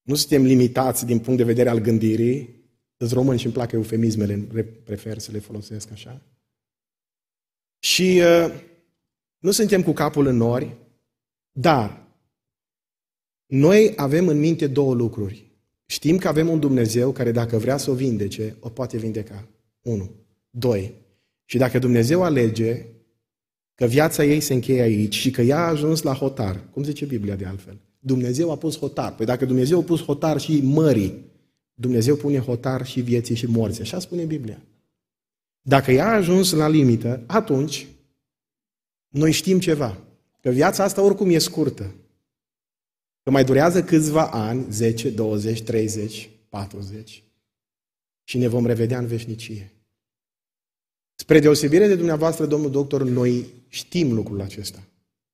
[0.08, 2.66] Nu suntem limitați din punct de vedere al gândirii.
[2.96, 4.36] Îți români și îmi plac eufemismele,
[4.84, 6.22] prefer să le folosesc așa.
[7.78, 8.54] Și uh,
[9.38, 10.76] nu suntem cu capul în nori,
[11.52, 12.06] dar
[13.46, 15.50] noi avem în minte două lucruri.
[15.86, 19.48] Știm că avem un Dumnezeu care dacă vrea să o vindece, o poate vindeca.
[19.80, 20.10] Unu.
[20.50, 20.94] Doi.
[21.44, 22.86] Și dacă Dumnezeu alege
[23.74, 27.04] că viața ei se încheie aici și că ea a ajuns la hotar, cum zice
[27.04, 29.14] Biblia de altfel, Dumnezeu a pus hotar.
[29.14, 31.24] Păi dacă Dumnezeu a pus hotar și mării,
[31.74, 33.82] Dumnezeu pune hotar și vieții și morții.
[33.82, 34.62] Așa spune Biblia.
[35.62, 37.86] Dacă ea a ajuns la limită, atunci
[39.08, 39.98] noi știm ceva.
[40.40, 41.94] Că viața asta oricum e scurtă.
[43.22, 47.22] Că mai durează câțiva ani, 10, 20, 30, 40
[48.24, 49.72] și ne vom revedea în veșnicie.
[51.14, 54.82] Spre deosebire de dumneavoastră, domnul doctor, noi știm lucrul acesta.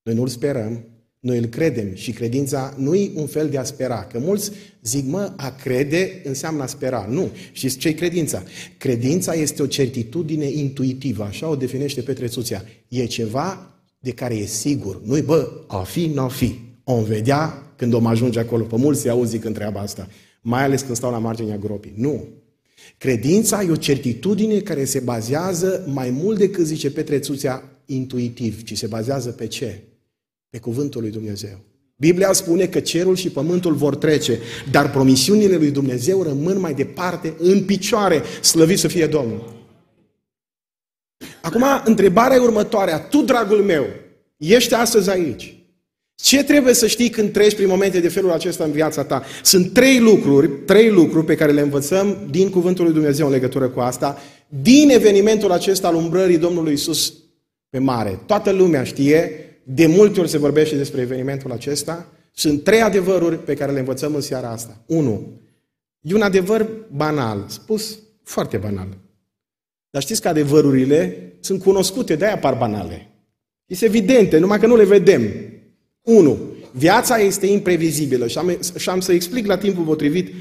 [0.02, 0.84] Noi nu-l sperăm,
[1.24, 4.04] noi îl credem și credința nu e un fel de a spera.
[4.04, 4.50] Că mulți
[4.82, 7.06] zic, mă, a crede înseamnă a spera.
[7.10, 7.30] Nu.
[7.52, 8.42] Știți ce e credința?
[8.78, 12.64] Credința este o certitudine intuitivă, așa o definește Petre Țuția.
[12.88, 15.00] E ceva de care e sigur.
[15.04, 16.54] Nu-i, bă, a fi, n-a fi.
[16.84, 18.64] O vedea când om ajunge acolo.
[18.64, 20.08] Pe mulți se auzi când treaba asta.
[20.42, 21.94] Mai ales când stau la marginea gropii.
[21.96, 22.28] Nu.
[22.98, 28.76] Credința e o certitudine care se bazează mai mult decât zice Petre Țuțea intuitiv, ci
[28.76, 29.82] se bazează pe ce?
[30.54, 31.58] Pe cuvântul lui Dumnezeu.
[31.96, 34.38] Biblia spune că cerul și pământul vor trece,
[34.70, 38.22] dar promisiunile lui Dumnezeu rămân mai departe în picioare.
[38.42, 39.52] Slăvit să fie Domnul!
[41.42, 43.86] Acum, întrebarea următoare, tu, dragul meu,
[44.36, 45.56] ești astăzi aici.
[46.14, 49.22] Ce trebuie să știi când treci prin momente de felul acesta în viața ta?
[49.42, 53.68] Sunt trei lucruri, trei lucruri pe care le învățăm din Cuvântul lui Dumnezeu în legătură
[53.68, 54.18] cu asta,
[54.62, 57.14] din evenimentul acesta al umbrării Domnului Isus
[57.70, 58.20] pe mare.
[58.26, 62.12] Toată lumea știe, de multe ori se vorbește despre evenimentul acesta.
[62.32, 64.82] Sunt trei adevăruri pe care le învățăm în seara asta.
[64.86, 65.40] Unu,
[66.00, 68.88] e un adevăr banal, spus foarte banal.
[69.90, 73.08] Dar știți că adevărurile sunt cunoscute, de-aia par banale.
[73.66, 75.22] Este evidente, numai că nu le vedem.
[76.02, 76.38] 1.
[76.72, 80.34] Viața este imprevizibilă și am, și am să explic la timpul potrivit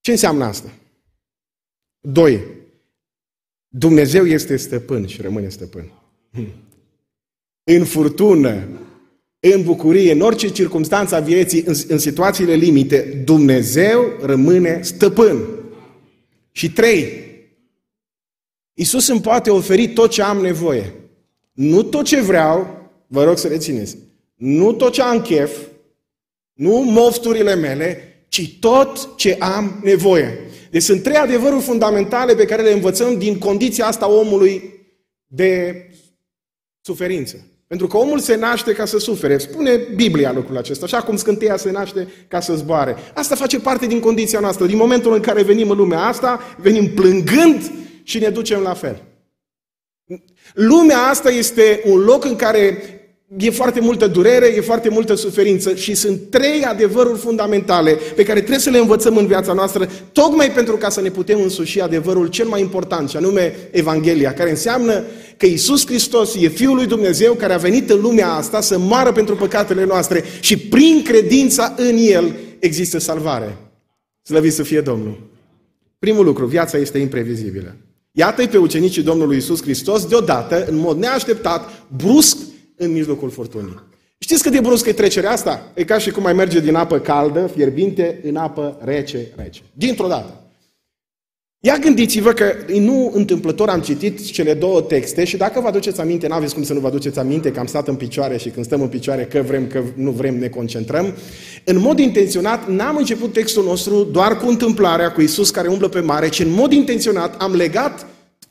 [0.00, 0.72] ce înseamnă asta.
[2.00, 2.40] 2.
[3.68, 5.92] Dumnezeu este stăpân și rămâne stăpân.
[7.68, 8.68] În furtună,
[9.40, 15.46] în bucurie, în orice circunstanță a vieții, în, în situațiile limite, Dumnezeu rămâne stăpân.
[16.52, 17.24] Și trei,
[18.74, 20.94] Iisus îmi poate oferi tot ce am nevoie.
[21.52, 23.96] Nu tot ce vreau, vă rog să rețineți,
[24.34, 25.56] nu tot ce am chef,
[26.52, 30.38] nu mofturile mele, ci tot ce am nevoie.
[30.70, 34.74] Deci sunt trei adevăruri fundamentale pe care le învățăm din condiția asta omului
[35.26, 35.74] de
[36.80, 37.50] suferință.
[37.66, 39.38] Pentru că omul se naște ca să sufere.
[39.38, 42.96] Spune Biblia lucrul acesta, așa cum scânteia se naște ca să zboare.
[43.14, 44.66] Asta face parte din condiția noastră.
[44.66, 49.02] Din momentul în care venim în lumea asta, venim plângând și ne ducem la fel.
[50.54, 52.78] Lumea asta este un loc în care
[53.36, 58.38] e foarte multă durere, e foarte multă suferință și sunt trei adevăruri fundamentale pe care
[58.38, 62.26] trebuie să le învățăm în viața noastră, tocmai pentru ca să ne putem însuși adevărul
[62.26, 65.04] cel mai important, și anume Evanghelia, care înseamnă
[65.36, 69.12] că Isus Hristos e Fiul lui Dumnezeu care a venit în lumea asta să moară
[69.12, 73.56] pentru păcatele noastre și prin credința în El există salvare.
[74.22, 75.20] Slăvit să fie Domnul!
[75.98, 77.76] Primul lucru, viața este imprevizibilă.
[78.12, 82.36] Iată-i pe ucenicii Domnului Isus Hristos, deodată, în mod neașteptat, brusc,
[82.76, 83.82] în mijlocul furtunii.
[84.18, 85.72] Știți cât de bruscă e trecerea asta?
[85.74, 89.60] E ca și cum mai merge din apă caldă, fierbinte, în apă rece, rece.
[89.72, 90.40] Dintr-o dată.
[91.60, 96.26] Ia gândiți-vă că nu întâmplător am citit cele două texte și dacă vă aduceți aminte,
[96.26, 98.80] n-aveți cum să nu vă aduceți aminte că am stat în picioare și când stăm
[98.80, 101.14] în picioare că vrem, că nu vrem, ne concentrăm.
[101.64, 106.00] În mod intenționat n-am început textul nostru doar cu întâmplarea cu Isus care umblă pe
[106.00, 108.06] mare, ci în mod intenționat am legat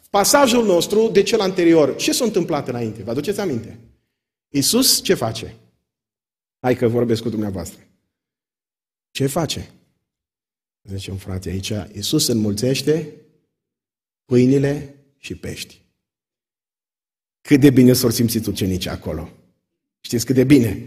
[0.09, 1.95] pasajul nostru de cel anterior.
[1.95, 3.01] Ce s-a întâmplat înainte?
[3.03, 3.79] Vă aduceți aminte?
[4.55, 5.55] Isus ce face?
[6.59, 7.79] Hai că vorbesc cu dumneavoastră.
[9.11, 9.69] Ce face?
[10.83, 13.13] Zice un frate aici, Iisus înmulțește
[14.25, 15.81] pâinile și pești.
[17.41, 19.29] Cât de bine s-au simțit ucenicii acolo.
[19.99, 20.85] Știți cât de bine?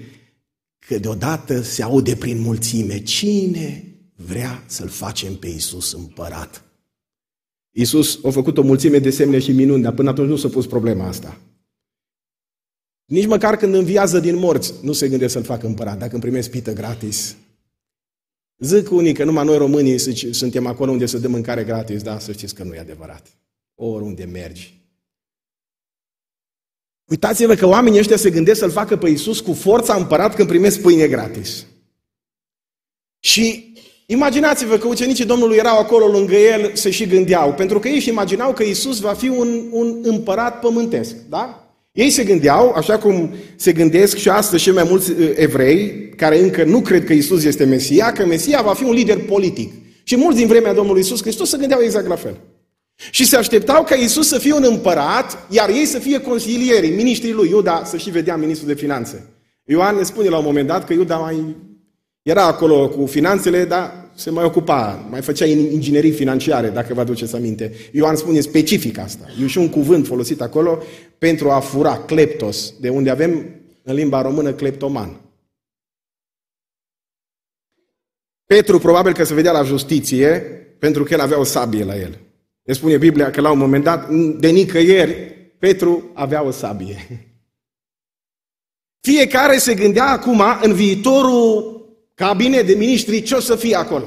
[0.78, 6.64] Că deodată se aude prin mulțime, cine vrea să-L facem pe Iisus împărat?
[7.70, 10.66] Iisus a făcut o mulțime de semne și minuni, dar până atunci nu s-a pus
[10.66, 11.40] problema asta.
[13.08, 15.98] Nici măcar când înviază din morți, nu se gândește să-L facă împărat.
[15.98, 17.36] Dacă îmi primesc pită gratis,
[18.58, 19.98] Zic unii că numai noi românii
[20.34, 23.26] suntem acolo unde să dăm mâncare gratis, da, să știți că nu e adevărat.
[23.74, 24.80] Oriunde mergi.
[27.04, 30.80] Uitați-vă că oamenii ăștia se gândesc să-L facă pe Iisus cu forța împărat când primesc
[30.80, 31.66] pâine gratis.
[33.18, 33.72] Și
[34.06, 38.08] imaginați-vă că ucenicii Domnului erau acolo lângă El, se și gândeau, pentru că ei și
[38.08, 41.67] imaginau că Iisus va fi un, un împărat pământesc, da?
[41.98, 46.40] Ei se gândeau, așa cum se gândesc și astăzi și mai mulți uh, evrei, care
[46.40, 49.72] încă nu cred că Isus este Mesia, că Mesia va fi un lider politic.
[50.02, 52.36] Și mulți din vremea Domnului Isus Hristos se gândeau exact la fel.
[53.10, 57.32] Și se așteptau ca Isus să fie un împărat, iar ei să fie consilierii, miniștrii
[57.32, 57.48] lui.
[57.48, 59.28] Iuda să și vedea ministrul de finanțe.
[59.64, 61.56] Ioan ne spune la un moment dat că Iuda mai
[62.22, 67.36] era acolo cu finanțele, dar se mai ocupa, mai făcea inginerii financiare, dacă vă aduceți
[67.36, 67.72] aminte.
[67.92, 69.24] Ioan spune specific asta.
[69.42, 70.82] E și un cuvânt folosit acolo
[71.18, 73.44] pentru a fura, kleptos, de unde avem
[73.82, 75.20] în limba română kleptoman.
[78.46, 80.28] Petru probabil că se vedea la justiție
[80.78, 82.18] pentru că el avea o sabie la el.
[82.62, 85.14] Ne spune Biblia că la un moment dat, de nicăieri,
[85.58, 86.96] Petru avea o sabie.
[89.08, 91.77] Fiecare se gândea acum în viitorul
[92.18, 94.04] cabinet de ministri, ce o să fie acolo?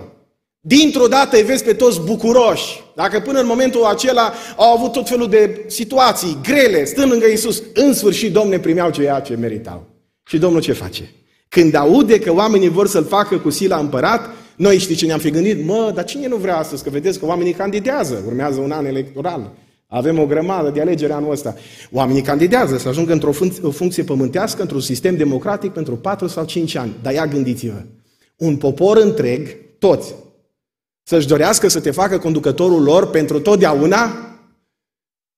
[0.60, 2.84] Dintr-o dată îi vezi pe toți bucuroși.
[2.96, 7.64] Dacă până în momentul acela au avut tot felul de situații grele, stând lângă Iisus,
[7.74, 9.88] în sfârșit, Domne, primeau ceea ce meritau.
[10.26, 11.12] Și Domnul ce face?
[11.48, 15.30] Când aude că oamenii vor să-l facă cu sila împărat, noi știi ce ne-am fi
[15.30, 15.66] gândit?
[15.66, 16.84] Mă, dar cine nu vrea astăzi?
[16.84, 18.24] Că vedeți că oamenii candidează.
[18.28, 19.52] Urmează un an electoral.
[19.88, 21.56] Avem o grămadă de alegeri anul ăsta.
[21.92, 23.32] Oamenii candidează să ajungă într-o
[23.72, 26.96] funcție pământească, într-un sistem democratic pentru 4 sau 5 ani.
[27.02, 27.84] Dar ia gândiți-vă,
[28.42, 30.16] un popor întreg, toți,
[31.04, 34.12] să-și dorească să te facă conducătorul lor pentru totdeauna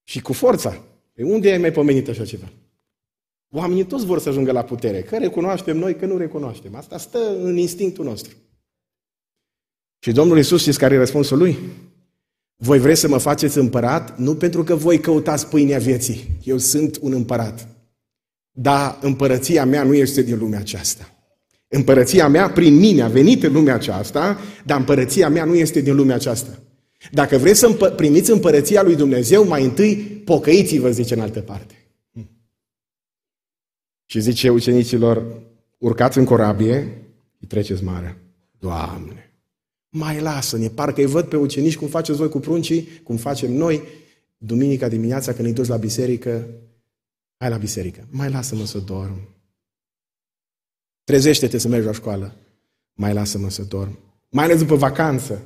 [0.04, 0.84] și cu forța.
[1.14, 2.52] Pe unde ai mai pomenit așa ceva?
[3.56, 5.02] Oamenii toți vor să ajungă la putere.
[5.02, 6.76] Că recunoaștem noi, că nu recunoaștem.
[6.76, 8.34] Asta stă în instinctul nostru.
[10.00, 11.58] Și Domnul Iisus, știți care e răspunsul lui?
[12.56, 14.18] Voi vreți să mă faceți împărat?
[14.18, 16.30] Nu pentru că voi căutați pâinea vieții.
[16.44, 17.68] Eu sunt un împărat.
[18.52, 21.14] Dar împărăția mea nu este din lumea aceasta.
[21.76, 25.96] Împărăția mea prin mine a venit în lumea aceasta, dar împărăția mea nu este din
[25.96, 26.60] lumea aceasta.
[27.12, 31.88] Dacă vreți să împă- primiți împărăția lui Dumnezeu, mai întâi pocăiți-vă, zice în altă parte.
[34.06, 35.42] Și zice ucenicilor,
[35.78, 37.02] urcați în corabie
[37.40, 38.18] și treceți marea.
[38.60, 39.34] Doamne,
[39.90, 43.82] mai lasă-ne, parcă îi văd pe ucenici cum faceți voi cu pruncii, cum facem noi,
[44.38, 46.48] duminica dimineața când îi duci la biserică,
[47.38, 49.33] hai la biserică, mai lasă-mă să dorm.
[51.04, 52.36] Trezește-te să mergi la școală.
[52.94, 54.00] Mai lasă-mă să dorm.
[54.30, 55.42] Mai ales după vacanță.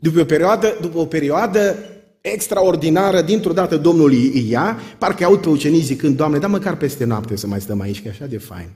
[0.00, 1.76] După o perioadă, după o perioadă
[2.20, 7.04] extraordinară, dintr-o dată Domnul îi ia, parcă aud pe ucenici zicând, Doamne, da măcar peste
[7.04, 8.70] noapte să mai stăm aici, că e așa de fain.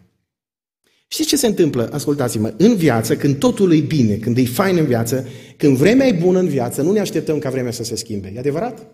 [1.08, 1.88] Știți ce se întâmplă?
[1.92, 6.12] Ascultați-mă, în viață, când totul e bine, când e fain în viață, când vremea e
[6.12, 8.32] bună în viață, nu ne așteptăm ca vremea să se schimbe.
[8.34, 8.86] E adevărat?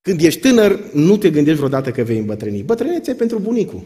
[0.00, 2.62] Când ești tânăr, nu te gândești vreodată că vei îmbătrâni.
[2.62, 3.82] Bătrânețe pentru bunicul.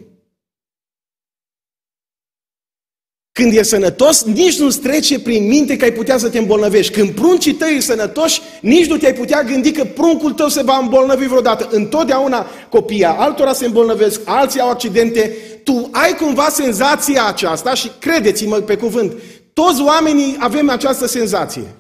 [3.33, 6.93] Când e sănătos, nici nu-ți trece prin minte că ai putea să te îmbolnăvești.
[6.93, 10.79] Când pruncii tăi sunt sănătoși, nici nu te-ai putea gândi că pruncul tău se va
[10.83, 11.69] îmbolnăvi vreodată.
[11.71, 15.37] Întotdeauna copiii altora se îmbolnăvesc, alții au accidente.
[15.65, 19.13] Tu ai cumva senzația aceasta și credeți-mă pe cuvânt,
[19.53, 21.75] toți oamenii avem această senzație.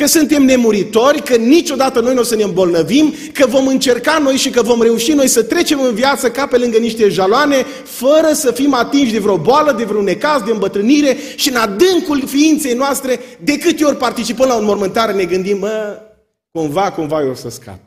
[0.00, 4.36] Că suntem nemuritori, că niciodată noi nu o să ne îmbolnăvim, că vom încerca noi
[4.36, 8.32] și că vom reuși noi să trecem în viață ca pe lângă niște jaloane, fără
[8.32, 12.74] să fim atinși de vreo boală, de vreun necaz, de îmbătrânire și în adâncul ființei
[12.74, 16.02] noastre, de câte ori participăm la o înmormântare, ne gândim, mă,
[16.50, 17.80] cumva, cumva eu o să scap.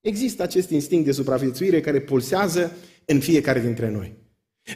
[0.00, 2.72] Există acest instinct de supraviețuire care pulsează
[3.04, 4.12] în fiecare dintre noi.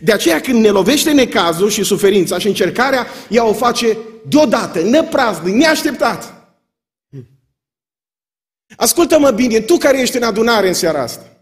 [0.02, 3.96] De aceea când ne lovește necazul și suferința și încercarea, ea o face
[4.28, 6.43] deodată, năpraznic, neașteptat.
[8.76, 11.34] Ascultă-mă bine, tu care ești în adunare în seara asta,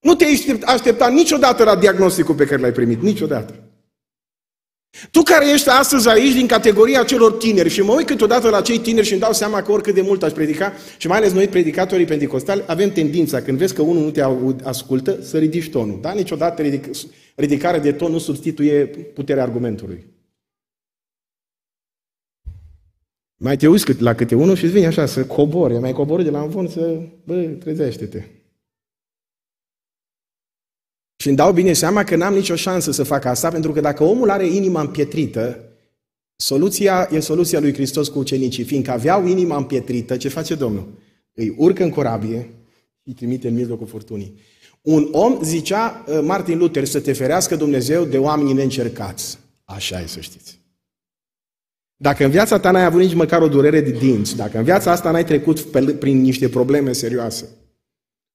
[0.00, 3.54] nu te-ai așteptat niciodată la diagnosticul pe care l-ai primit, niciodată.
[5.10, 8.78] Tu care ești astăzi aici din categoria celor tineri și mă uit câteodată la cei
[8.78, 11.48] tineri și îmi dau seama că oricât de mult aș predica, și mai ales noi
[11.48, 14.22] predicatorii pentecostali, avem tendința, când vezi că unul nu te
[14.62, 15.98] ascultă, să ridici tonul.
[16.00, 16.12] Da?
[16.12, 16.84] Niciodată ridic,
[17.34, 20.13] ridicarea de ton nu substituie puterea argumentului.
[23.44, 26.30] Mai te uiți la câte unul și îți vine așa să cobori, mai cobori de
[26.30, 28.24] la învon să, bă, trezește-te.
[31.16, 34.04] Și îmi dau bine seama că n-am nicio șansă să fac asta, pentru că dacă
[34.04, 35.58] omul are inima împietrită,
[36.36, 38.64] soluția e soluția lui Hristos cu ucenicii.
[38.64, 40.98] Fiindcă aveau inima împietrită, ce face Domnul?
[41.32, 42.40] Îi urcă în corabie
[43.02, 44.40] și îi trimite în mijlocul furtunii.
[44.80, 49.38] Un om, zicea uh, Martin Luther, să te ferească Dumnezeu de oamenii neîncercați.
[49.64, 50.63] Așa e să știți.
[52.04, 54.90] Dacă în viața ta n-ai avut nici măcar o durere de dinți, dacă în viața
[54.90, 55.60] asta n-ai trecut
[55.98, 57.48] prin niște probleme serioase,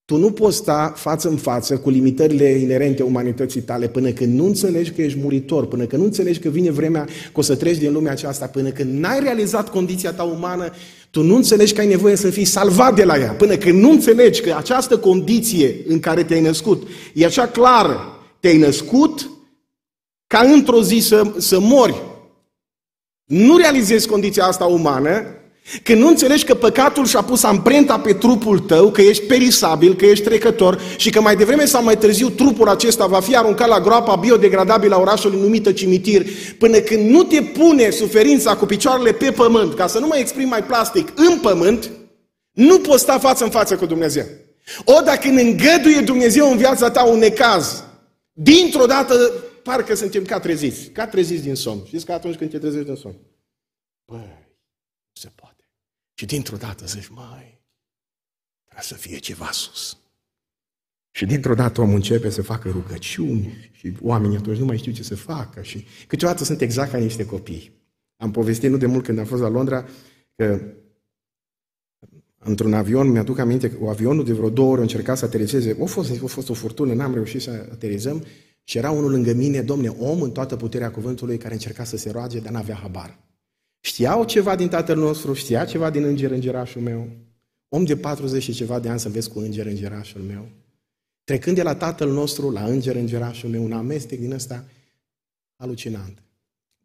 [0.05, 4.45] tu nu poți sta față în față cu limitările inerente umanității tale până când nu
[4.45, 7.77] înțelegi că ești muritor, până când nu înțelegi că vine vremea că o să treci
[7.77, 10.69] din lumea aceasta, până când n-ai realizat condiția ta umană,
[11.09, 13.91] tu nu înțelegi că ai nevoie să fii salvat de la ea, până când nu
[13.91, 17.99] înțelegi că această condiție în care te-ai născut e așa clară,
[18.39, 19.29] te-ai născut
[20.27, 22.08] ca într-o zi să, să mori.
[23.29, 25.25] Nu realizezi condiția asta umană,
[25.83, 30.05] când nu înțelegi că păcatul și-a pus amprenta pe trupul tău, că ești perisabil, că
[30.05, 33.79] ești trecător și că mai devreme sau mai târziu trupul acesta va fi aruncat la
[33.79, 36.25] groapa biodegradabilă a orașului numită cimitir,
[36.57, 40.47] până când nu te pune suferința cu picioarele pe pământ, ca să nu mai exprim
[40.47, 41.89] mai plastic, în pământ,
[42.51, 44.25] nu poți sta față în față cu Dumnezeu.
[44.83, 47.83] O, dacă ne îngăduie Dumnezeu în viața ta un necaz,
[48.33, 49.33] dintr-o dată
[49.69, 51.85] parcă suntem ca treziți, ca treziți din somn.
[51.85, 53.17] Știți că atunci când te trezești din somn,
[54.05, 54.47] băi,
[55.11, 55.63] se poate.
[56.13, 57.61] Și dintr-o dată zici, mai,
[58.65, 59.97] trebuie să fie ceva sus.
[61.11, 65.03] Și dintr-o dată omul începe să facă rugăciuni și oamenii atunci nu mai știu ce
[65.03, 67.71] să facă și câteodată sunt exact ca niște copii.
[68.17, 69.87] Am povestit nu de mult când am fost la Londra
[70.35, 70.73] că
[72.37, 75.85] într-un avion, mi-aduc aminte că avionul de vreo două ori a încercat să aterizeze, a
[75.85, 78.25] fost, a fost o furtună, n-am reușit să aterizăm
[78.69, 82.11] și era unul lângă mine, domne, om în toată puterea cuvântului care încerca să se
[82.11, 83.19] roage, dar n-avea habar.
[83.79, 87.09] Știau ceva din tatăl nostru, știa ceva din înger îngerașul meu.
[87.67, 90.49] Om de 40 și ceva de ani să vezi cu înger îngerașul meu.
[91.23, 94.65] Trecând de la tatăl nostru la înger îngerașul meu, un amestec din ăsta
[95.55, 96.23] alucinant.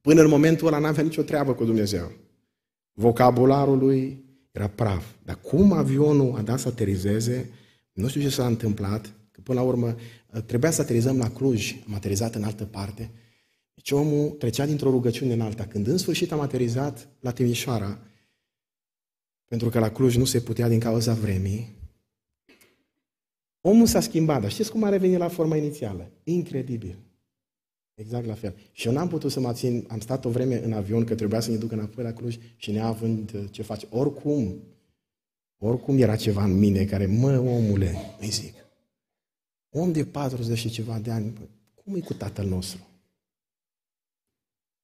[0.00, 2.12] Până în momentul ăla n-avea nicio treabă cu Dumnezeu.
[2.92, 5.04] Vocabularul lui era praf.
[5.24, 7.50] Dar cum avionul a dat să aterizeze,
[7.92, 9.96] nu știu ce s-a întâmplat, că până la urmă
[10.40, 13.10] trebuia să aterizăm la Cluj, am aterizat în altă parte,
[13.74, 15.66] deci omul trecea dintr-o rugăciune în alta.
[15.66, 17.98] Când în sfârșit am aterizat la Timișoara,
[19.48, 21.74] pentru că la Cluj nu se putea din cauza vremii,
[23.60, 24.40] omul s-a schimbat.
[24.40, 26.10] Dar știți cum a revenit la forma inițială?
[26.24, 26.98] Incredibil.
[27.94, 28.54] Exact la fel.
[28.72, 31.40] Și eu n-am putut să mă țin, am stat o vreme în avion, că trebuia
[31.40, 33.86] să ne duc înapoi la Cluj și neavând uh, ce face.
[33.90, 34.62] Oricum,
[35.58, 38.54] oricum era ceva în mine care, mă, omule, îi zic,
[39.76, 41.32] om de 40 și ceva de ani,
[41.74, 42.86] cum e cu tatăl nostru?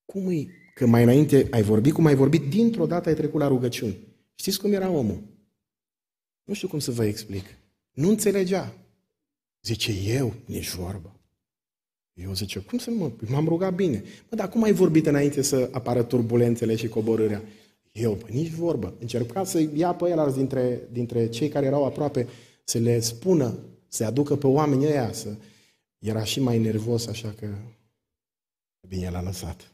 [0.05, 3.49] Cum e că mai înainte ai vorbit cum ai vorbit, dintr-o dată ai trecut la
[3.49, 3.99] rugăciuni.
[4.35, 5.23] Știți cum era omul?
[6.45, 7.45] Nu știu cum să vă explic.
[7.93, 8.75] Nu înțelegea.
[9.63, 11.21] Zice, eu, nici vorbă.
[12.15, 14.05] Eu zice, cum să mă, m-am rugat bine.
[14.31, 17.43] Mă, dar cum ai vorbit înainte să apară turbulențele și coborârea?
[17.93, 18.95] Eu, bă, nici vorbă.
[19.01, 22.29] Încerca să ia pe el dintre, dintre cei care erau aproape,
[22.65, 23.59] să le spună,
[23.91, 25.37] să aducă pe oamenii ăia, să...
[25.99, 27.55] Era și mai nervos, așa că
[28.89, 29.73] bine l-a lăsat.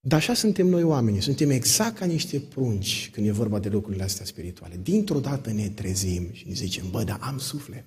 [0.00, 4.02] Dar așa suntem noi oamenii, suntem exact ca niște prunci când e vorba de lucrurile
[4.02, 4.80] astea spirituale.
[4.82, 7.84] Dintr-o dată ne trezim și ne zicem, bă, dar am suflet.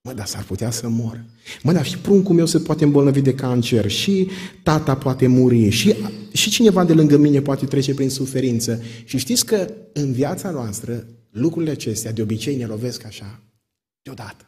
[0.00, 1.24] Mă, dar s-ar putea să mor.
[1.62, 4.30] Mă, dar și pruncul meu se poate îmbolnăvi de cancer, și
[4.62, 5.94] tata poate muri, și,
[6.32, 8.82] și cineva de lângă mine poate trece prin suferință.
[9.04, 13.40] Și știți că în viața noastră lucrurile acestea de obicei ne lovesc așa,
[14.02, 14.46] deodată.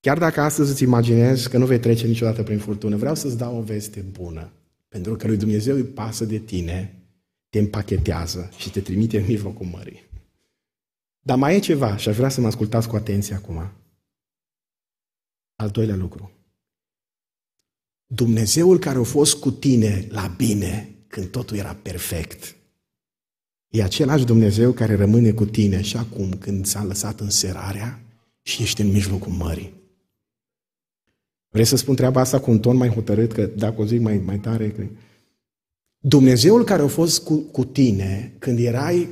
[0.00, 3.56] Chiar dacă astăzi îți imaginezi că nu vei trece niciodată prin furtună, vreau să-ți dau
[3.56, 4.52] o veste bună.
[4.88, 6.94] Pentru că lui Dumnezeu îi pasă de tine,
[7.48, 10.10] te împachetează și te trimite în mijlocul mării.
[11.20, 13.70] Dar mai e ceva și aș vrea să mă ascultați cu atenție acum.
[15.54, 16.30] Al doilea lucru.
[18.06, 22.56] Dumnezeul care a fost cu tine la bine când totul era perfect,
[23.72, 28.00] e același Dumnezeu care rămâne cu tine și acum când ți-a lăsat în serarea
[28.42, 29.72] și ești în mijlocul mării.
[31.48, 34.18] Vrei să spun treaba asta cu un ton mai hotărât, că dacă o zic mai,
[34.18, 34.86] mai tare, că...
[35.98, 39.08] Dumnezeul care a fost cu, cu tine când erai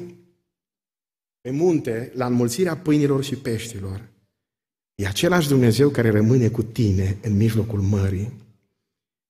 [1.40, 4.08] pe munte, la înmulțirea pâinilor și peștilor,
[4.94, 8.32] e același Dumnezeu care rămâne cu tine în mijlocul mării.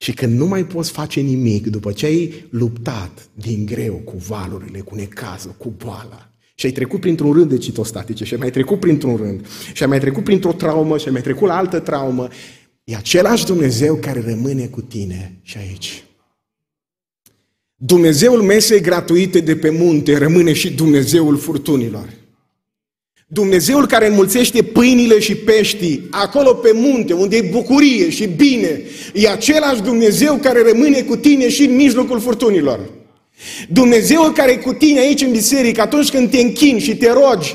[0.03, 4.80] Și când nu mai poți face nimic după ce ai luptat din greu cu valurile,
[4.80, 8.80] cu necazul, cu boala, și ai trecut printr-un rând de citostatice, și ai mai trecut
[8.80, 12.28] printr-un rând, și ai mai trecut printr-o traumă, și ai mai trecut la altă traumă,
[12.84, 16.05] e același Dumnezeu care rămâne cu tine și aici.
[17.74, 22.19] Dumnezeul mesei gratuite de pe munte rămâne și Dumnezeul furtunilor.
[23.33, 28.81] Dumnezeul care înmulțește pâinile și peștii acolo pe munte, unde e bucurie și bine,
[29.14, 32.81] e același Dumnezeu care rămâne cu tine și în mijlocul furtunilor.
[33.68, 37.55] Dumnezeul care e cu tine aici în biserică atunci când te închini și te rogi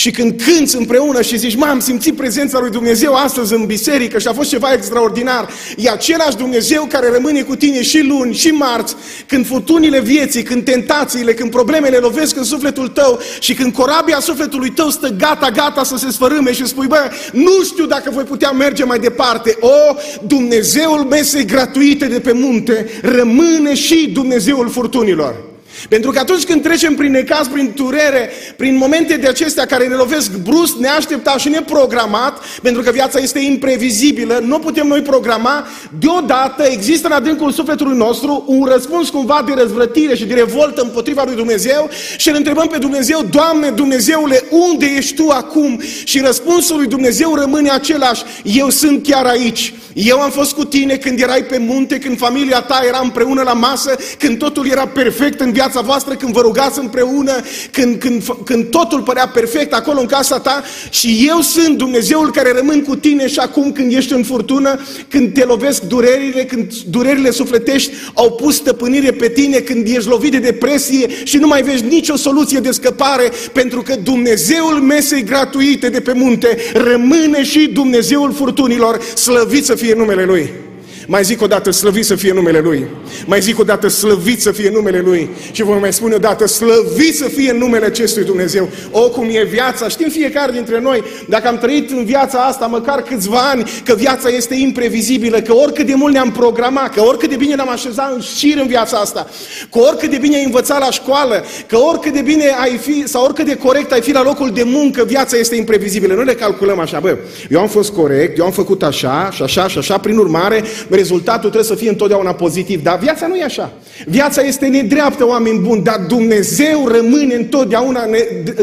[0.00, 4.26] și când cânți împreună și zici, m-am simțit prezența lui Dumnezeu astăzi în biserică și
[4.26, 8.94] a fost ceva extraordinar, e același Dumnezeu care rămâne cu tine și luni, și marți,
[9.26, 14.70] când furtunile vieții, când tentațiile, când problemele lovesc în sufletul tău și când corabia sufletului
[14.70, 18.50] tău stă gata, gata să se sfărâme și spui, bă, nu știu dacă voi putea
[18.50, 19.56] merge mai departe.
[19.60, 19.96] O,
[20.26, 25.49] Dumnezeul mesei gratuite de pe munte rămâne și Dumnezeul furtunilor.
[25.88, 29.94] Pentru că atunci când trecem prin necaz, prin durere, prin momente de acestea care ne
[29.94, 35.66] lovesc brusc, neașteptat și neprogramat, pentru că viața este imprevizibilă, nu putem noi programa,
[35.98, 41.22] deodată există în adâncul sufletului nostru un răspuns cumva de răzvrătire și de revoltă împotriva
[41.24, 45.80] lui Dumnezeu și îl întrebăm pe Dumnezeu, Doamne Dumnezeule, unde ești Tu acum?
[46.04, 49.74] Și răspunsul lui Dumnezeu rămâne același, eu sunt chiar aici.
[49.94, 53.52] Eu am fost cu tine când erai pe munte, când familia ta era împreună la
[53.52, 57.32] masă, când totul era perfect în viața voastră, când vă rugați împreună,
[57.70, 62.52] când, când, când totul părea perfect acolo în casa ta și eu sunt Dumnezeul care
[62.52, 67.30] rămân cu tine și acum când ești în furtună, când te lovesc durerile, când durerile
[67.30, 71.84] sufletești au pus stăpânire pe tine, când ești lovit de depresie și nu mai vezi
[71.84, 78.32] nicio soluție de scăpare, pentru că Dumnezeul mesei gratuite de pe munte rămâne și Dumnezeul
[78.32, 80.68] furtunilor, slăvit să fie numele Lui.
[81.10, 82.86] Mai zic o dată, slăvit să fie numele Lui.
[83.26, 85.30] Mai zic o dată, slăvit să fie numele Lui.
[85.52, 88.68] Și voi mai spune o dată, slăvit să fie numele acestui Dumnezeu.
[88.90, 89.88] O, cum e viața.
[89.88, 94.28] Știm fiecare dintre noi, dacă am trăit în viața asta măcar câțiva ani, că viața
[94.28, 98.20] este imprevizibilă, că oricât de mult ne-am programat, că oricât de bine ne-am așezat în
[98.20, 99.26] șir în viața asta,
[99.70, 103.24] că oricât de bine ai învățat la școală, că oricât de bine ai fi, sau
[103.24, 106.14] oricât de corect ai fi la locul de muncă, viața este imprevizibilă.
[106.14, 107.16] Nu le calculăm așa, bă,
[107.48, 110.64] eu am fost corect, eu am făcut așa și așa și așa, prin urmare,
[111.00, 112.82] rezultatul trebuie să fie întotdeauna pozitiv.
[112.82, 113.72] Dar viața nu e așa.
[114.06, 118.04] Viața este nedreaptă, oameni buni, dar Dumnezeu rămâne întotdeauna,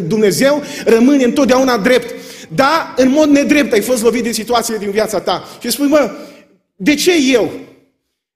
[0.08, 2.14] Dumnezeu rămâne întotdeauna drept.
[2.56, 5.48] Da, în mod nedrept ai fost lovit de situațiile din viața ta.
[5.62, 6.12] Și spui, mă,
[6.76, 7.52] de ce eu?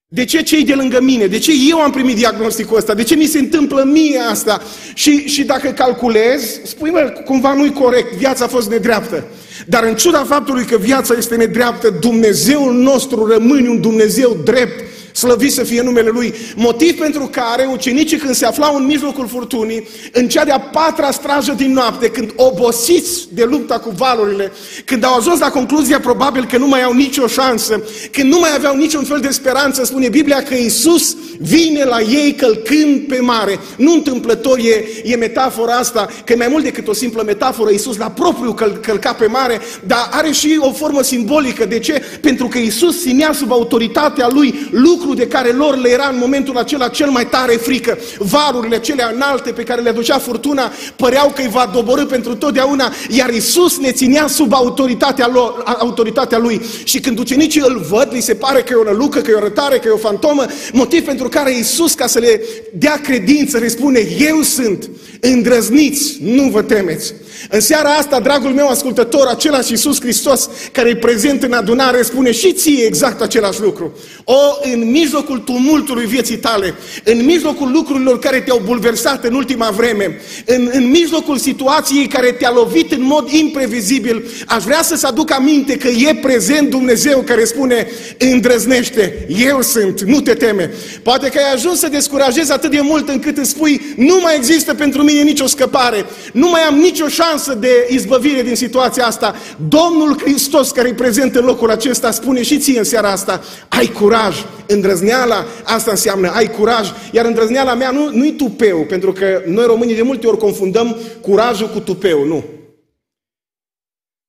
[0.07, 1.25] De ce cei de lângă mine?
[1.25, 2.93] De ce eu am primit diagnosticul ăsta?
[2.93, 4.61] De ce mi se întâmplă mie asta?
[4.93, 9.25] Și, și dacă calculez, spui, mă, cumva nu-i corect, viața a fost nedreaptă.
[9.67, 14.83] Dar în ciuda faptului că viața este nedreaptă, Dumnezeul nostru rămâne un Dumnezeu drept
[15.21, 16.33] Slăvit să fie numele Lui.
[16.55, 21.53] Motiv pentru care ucenicii când se aflau în mijlocul furtunii, în cea de-a patra strajă
[21.57, 24.51] din noapte, când obosiți de lupta cu valurile,
[24.85, 28.49] când au ajuns la concluzia probabil că nu mai au nicio șansă, când nu mai
[28.55, 33.59] aveau niciun fel de speranță, spune Biblia că Iisus vine la ei călcând pe mare.
[33.77, 37.97] Nu întâmplător e, e metafora asta, că e mai mult decât o simplă metaforă, Iisus
[37.97, 41.65] la propriu căl, călca pe mare, dar are și o formă simbolică.
[41.65, 42.01] De ce?
[42.21, 46.17] Pentru că Iisus ținea sub autoritatea Lui lucruri lucru de care lor le era în
[46.17, 47.97] momentul acela cel mai tare frică.
[48.17, 52.93] Varurile cele înalte pe care le aducea furtuna păreau că îi va doborâ pentru totdeauna,
[53.09, 56.61] iar Isus ne ținea sub autoritatea, lor, autoritatea lui.
[56.83, 59.39] Și când ucenicii îl văd, li se pare că e o nălucă, că e o
[59.39, 62.41] rătare, că e o fantomă, motiv pentru care Isus, ca să le
[62.73, 64.89] dea credință, le spune, eu sunt,
[65.19, 67.13] îndrăzniți, nu vă temeți.
[67.49, 72.31] În seara asta, dragul meu ascultător, același Iisus Hristos care e prezent în adunare spune
[72.31, 73.97] și ție exact același lucru.
[74.23, 74.35] O,
[74.73, 76.73] în mijlocul tumultului vieții tale,
[77.03, 82.51] în mijlocul lucrurilor care te-au bulversat în ultima vreme, în, în mijlocul situației care te-a
[82.51, 87.87] lovit în mod imprevizibil, aș vrea să-ți aduc aminte că e prezent Dumnezeu care spune,
[88.17, 90.73] îndrăznește, eu sunt, nu te teme.
[91.03, 94.73] Poate că ai ajuns să descurajezi atât de mult încât îți spui, nu mai există
[94.73, 99.35] pentru mine nicio scăpare, nu mai am nicio șansă șansă de izbăvire din situația asta.
[99.67, 103.87] Domnul Hristos care e prezent în locul acesta spune și ție în seara asta, ai
[103.87, 109.65] curaj, îndrăzneala, asta înseamnă ai curaj, iar îndrăzneala mea nu, nu-i tupeu, pentru că noi
[109.65, 112.43] românii de multe ori confundăm curajul cu tupeu, nu.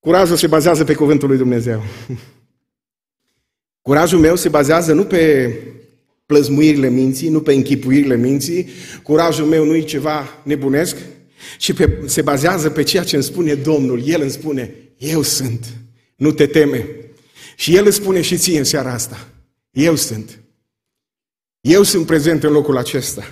[0.00, 1.82] Curajul se bazează pe cuvântul lui Dumnezeu.
[3.88, 5.53] Curajul meu se bazează nu pe
[6.26, 8.68] plăzmuirile minții, nu pe închipuirile minții.
[9.03, 10.96] Curajul meu nu e ceva nebunesc,
[11.59, 14.09] Și pe, se bazează pe ceea ce îmi spune Domnul.
[14.09, 15.66] El îmi spune, eu sunt,
[16.16, 16.86] nu te teme.
[17.57, 19.28] Și El îți spune și ție în seara asta,
[19.70, 20.40] eu sunt.
[21.61, 23.24] Eu sunt prezent în locul acesta.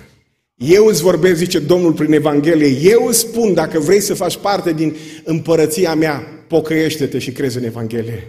[0.55, 4.73] Eu îți vorbesc, zice Domnul prin Evanghelie, eu îți spun, dacă vrei să faci parte
[4.73, 8.27] din împărăția mea, pocăiește-te și crezi în Evanghelie.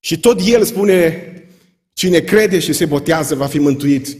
[0.00, 1.26] Și tot El spune,
[1.92, 4.16] cine crede și se botează va fi mântuit.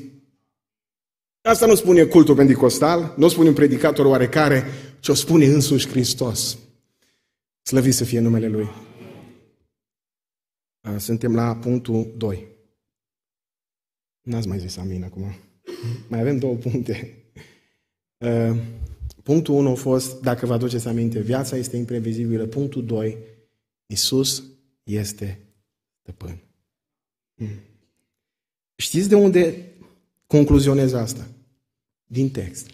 [1.43, 4.65] Asta nu spune cultul pentecostal, nu spune un predicator oarecare,
[5.01, 6.59] ci o spune însuși Hristos.
[7.63, 8.69] Slăvit să fie numele Lui.
[10.99, 12.47] Suntem la punctul 2.
[14.21, 15.35] N-ați mai zis amin acum.
[16.09, 17.25] Mai avem două puncte.
[19.23, 22.47] Punctul 1 a fost, dacă vă aduceți aminte, viața este imprevizibilă.
[22.47, 23.19] Punctul 2,
[23.87, 24.43] Isus
[24.83, 25.39] este
[26.01, 26.43] stăpân.
[28.77, 29.72] Știți de unde
[30.33, 31.27] concluzionez asta?
[32.05, 32.67] Din text.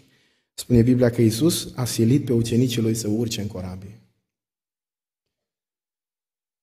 [0.53, 3.99] Spune Biblia că Isus a silit pe ucenicii lui să urce în corabie.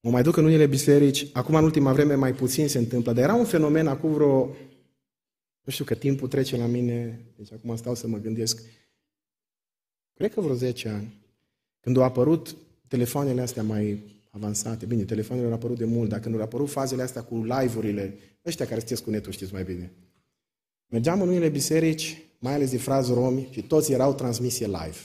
[0.00, 3.22] Mă mai duc în unele biserici, acum în ultima vreme mai puțin se întâmplă, dar
[3.22, 4.56] era un fenomen acum vreo,
[5.64, 8.62] nu știu că timpul trece la mine, deci acum stau să mă gândesc,
[10.14, 11.14] cred că vreo 10 ani,
[11.80, 12.56] când au apărut
[12.88, 17.02] telefoanele astea mai avansate, bine, telefoanele au apărut de mult, dar când au apărut fazele
[17.02, 19.92] astea cu live-urile, ăștia care sunteți cu netul știți mai bine.
[20.86, 24.96] Mergeam în unele biserici, mai ales de frazi romi, și toți erau transmisie live.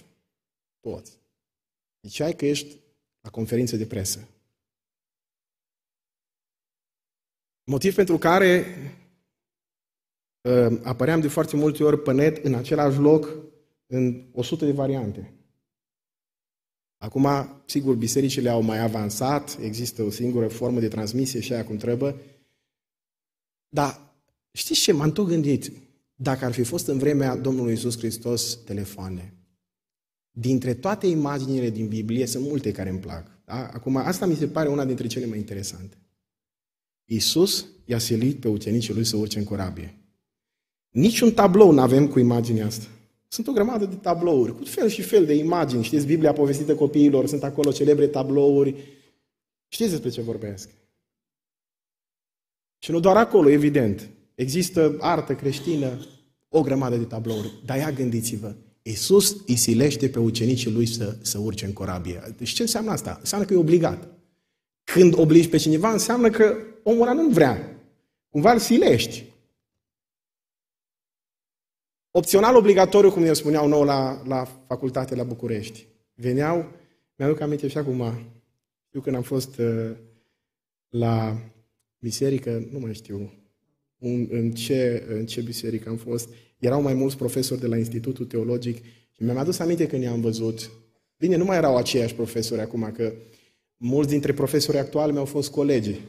[0.80, 1.20] Toți.
[2.00, 2.80] Deci ai că ești
[3.22, 4.28] la conferință de presă.
[7.64, 8.66] Motiv pentru care
[10.42, 13.38] uh, apăream de foarte multe ori pe net în același loc
[13.88, 15.34] în 100 de variante.
[16.98, 17.28] Acum,
[17.66, 22.16] sigur, bisericile au mai avansat, există o singură formă de transmisie și aia cum trebuie,
[23.70, 24.11] dar
[24.52, 24.92] știți ce?
[24.92, 25.72] M-am tot gândit.
[26.16, 29.34] Dacă ar fi fost în vremea Domnului Isus Hristos telefoane,
[30.32, 33.44] dintre toate imaginile din Biblie, sunt multe care îmi plac.
[33.46, 33.68] Da?
[33.68, 35.98] Acum, asta mi se pare una dintre cele mai interesante.
[37.06, 39.96] Iisus i-a silit pe ucenicii lui să urce în corabie.
[40.90, 42.88] Niciun tablou nu avem cu imaginea asta.
[43.28, 45.84] Sunt o grămadă de tablouri, cu fel și fel de imagini.
[45.84, 48.76] Știți, Biblia povestită copiilor, sunt acolo celebre tablouri.
[49.68, 50.70] Știți despre ce vorbesc.
[52.78, 54.10] Și nu doar acolo, evident.
[54.36, 56.06] Există artă creștină,
[56.50, 57.62] o grămadă de tablouri.
[57.66, 62.34] Dar ia gândiți-vă, Iisus îi silește pe ucenicii lui să, să urce în corabie.
[62.38, 63.18] Deci ce înseamnă asta?
[63.20, 64.08] Înseamnă că e obligat.
[64.84, 67.82] Când obligi pe cineva, înseamnă că omul ăla nu vrea.
[68.30, 69.24] Cumva îl silești.
[72.12, 75.88] Opțional obligatoriu, cum ne spuneau nou la, la facultate la București.
[76.14, 76.72] Veneau,
[77.16, 78.04] mi-aduc aminte și acum,
[78.88, 79.92] știu când am fost uh,
[80.90, 81.38] la
[81.98, 83.32] biserică, nu mai știu
[84.02, 88.26] un, în, ce, în ce biserică am fost, erau mai mulți profesori de la Institutul
[88.26, 90.72] Teologic și mi-am adus aminte când i-am văzut.
[91.18, 93.14] Bine, nu mai erau aceiași profesori acum, că
[93.78, 96.00] mulți dintre profesorii actuali mi-au fost colegi.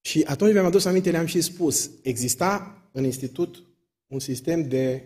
[0.00, 3.62] Și atunci mi-am adus aminte, le-am și spus, exista în institut
[4.06, 5.04] un sistem de,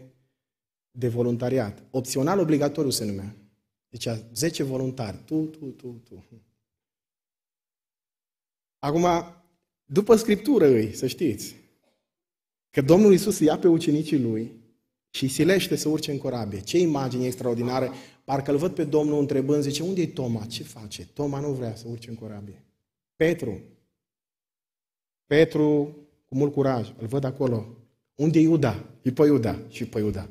[0.90, 1.82] de voluntariat.
[1.90, 3.36] Opțional obligatoriu se numea.
[3.88, 5.22] Deci 10 voluntari.
[5.24, 6.24] Tu, tu, tu, tu.
[8.78, 9.06] Acum,
[9.92, 11.56] după Scriptură îi, să știți,
[12.70, 14.52] că Domnul Isus ia pe ucenicii lui
[15.10, 16.60] și silește să urce în corabie.
[16.60, 17.92] Ce imagine extraordinară!
[18.24, 20.44] Parcă îl văd pe Domnul întrebând, zice, unde e Toma?
[20.44, 21.08] Ce face?
[21.12, 22.64] Toma nu vrea să urce în corabie.
[23.16, 23.60] Petru.
[25.26, 25.96] Petru,
[26.28, 27.66] cu mult curaj, îl văd acolo.
[28.14, 28.84] Unde e Iuda?
[29.02, 30.28] E pe Iuda și pe Iuda.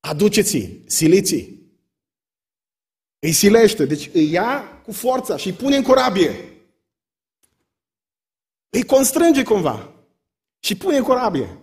[0.00, 1.54] Aduceți-i, siliți
[3.18, 6.55] Îi silește, deci îi ia cu forța și îi pune în corabie.
[8.76, 9.94] Îi constrânge cumva
[10.58, 11.58] și pune în corabie.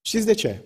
[0.00, 0.64] Știți de ce?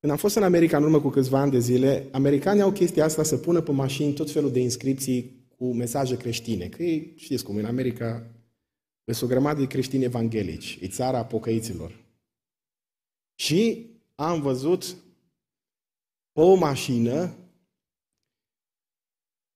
[0.00, 3.04] Când am fost în America în urmă cu câțiva ani de zile, americanii au chestia
[3.04, 6.68] asta să pună pe mașini tot felul de inscripții cu mesaje creștine.
[6.68, 8.26] Că ei, știți cum, în America
[9.04, 12.04] sunt o grămadă de creștini evanghelici, e țara pocăiților.
[13.34, 14.96] Și am văzut
[16.32, 17.36] pe o mașină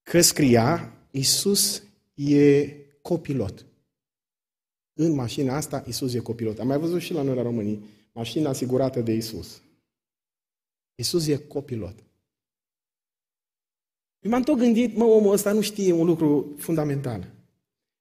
[0.03, 1.86] că scria Iisus
[2.17, 2.69] e
[3.03, 3.67] copilot.
[4.93, 6.59] În mașina asta, Isus e copilot.
[6.59, 9.61] Am mai văzut și la noi la Românii, mașina asigurată de Isus.
[10.95, 12.05] Isus e copilot.
[14.21, 17.33] Eu m-am tot gândit, mă, omul ăsta nu știe un lucru fundamental.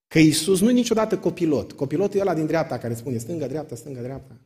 [0.08, 1.72] Că Isus nu e niciodată copilot.
[1.72, 4.40] Copilotul e ăla din dreapta care spune stânga, dreapta, stânga, dreapta.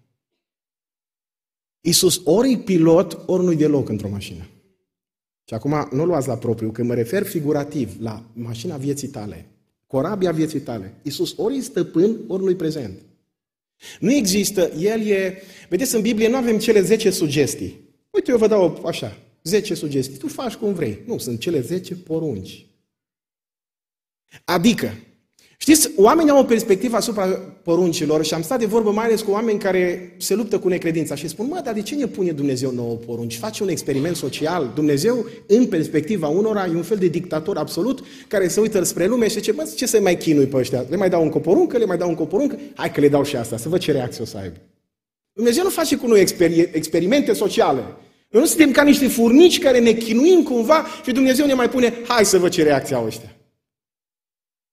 [1.81, 4.47] Isus ori e pilot, ori nu-i deloc într-o mașină.
[5.43, 9.45] Și acum nu luați la propriu, că mă refer figurativ la mașina vieții tale,
[9.89, 10.93] corabia vieții tale.
[11.01, 12.99] Isus ori e stăpân, ori nu-i prezent.
[13.99, 15.41] Nu există, el e...
[15.69, 17.79] Vedeți, în Biblie nu avem cele 10 sugestii.
[18.09, 20.17] Uite, eu vă dau așa, 10 sugestii.
[20.17, 21.01] Tu faci cum vrei.
[21.05, 22.65] Nu, sunt cele 10 porunci.
[24.45, 24.97] Adică,
[25.61, 27.25] Știți, oamenii au o perspectivă asupra
[27.63, 31.15] poruncilor și am stat de vorbă mai ales cu oameni care se luptă cu necredința
[31.15, 33.37] și spun, mă, dar de ce ne pune Dumnezeu nouă porunci?
[33.37, 34.71] Face un experiment social.
[34.75, 39.27] Dumnezeu, în perspectiva unora, e un fel de dictator absolut care se uită spre lume
[39.27, 40.85] și zice, mă, ce să mai chinui pe ăștia?
[40.89, 43.35] Le mai dau un coporuncă, le mai dau un coporuncă, hai că le dau și
[43.35, 44.57] asta, să văd ce reacție o să aibă.
[45.33, 47.83] Dumnezeu nu face cu noi exper- experimente sociale.
[48.29, 51.93] Noi nu suntem ca niște furnici care ne chinuim cumva și Dumnezeu ne mai pune,
[52.07, 53.33] hai să văd ce reacție au ăștia.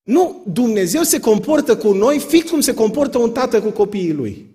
[0.06, 4.46] Nu, Dumnezeu se comportă cu noi fix cum se comportă un tată cu copiii lui.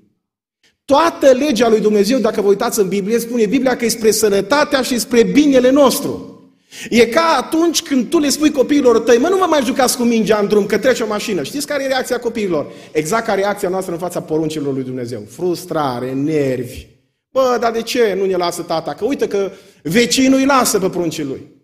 [0.85, 4.81] Toată legea lui Dumnezeu, dacă vă uitați în Biblie, spune Biblia că e spre sănătatea
[4.81, 6.41] și spre binele nostru.
[6.89, 10.03] E ca atunci când tu le spui copiilor tăi, mă, nu vă mai jucați cu
[10.03, 11.43] mingea în drum, că trece o mașină.
[11.43, 12.71] Știți care e reacția copiilor?
[12.91, 15.23] Exact ca reacția noastră în fața poruncilor lui Dumnezeu.
[15.29, 16.87] Frustrare, nervi.
[17.31, 18.93] Bă, dar de ce nu ne lasă tata?
[18.93, 19.51] Că uite că
[19.83, 21.60] vecinul îi lasă pe pruncii lui.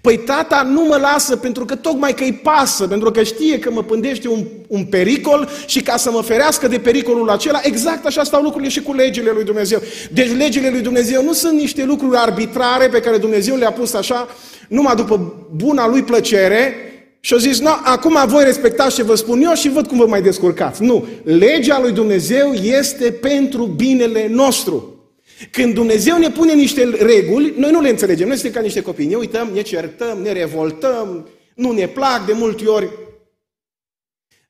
[0.00, 3.70] Păi tata nu mă lasă pentru că tocmai că îi pasă, pentru că știe că
[3.70, 8.22] mă pândește un, un pericol și ca să mă ferească de pericolul acela, exact așa
[8.22, 9.82] stau lucrurile și cu legile lui Dumnezeu.
[10.12, 14.28] Deci legile lui Dumnezeu nu sunt niște lucruri arbitrare pe care Dumnezeu le-a pus așa
[14.68, 16.74] numai după buna lui plăcere
[17.20, 20.06] și a zis, no, acum voi respectați ce vă spun eu și văd cum vă
[20.06, 20.82] mai descurcați.
[20.82, 24.99] Nu, legea lui Dumnezeu este pentru binele nostru.
[25.50, 28.26] Când Dumnezeu ne pune niște reguli, noi nu le înțelegem.
[28.26, 29.06] Noi suntem ca niște copii.
[29.06, 32.90] Ne uităm, ne certăm, ne revoltăm, nu ne plac de multe ori.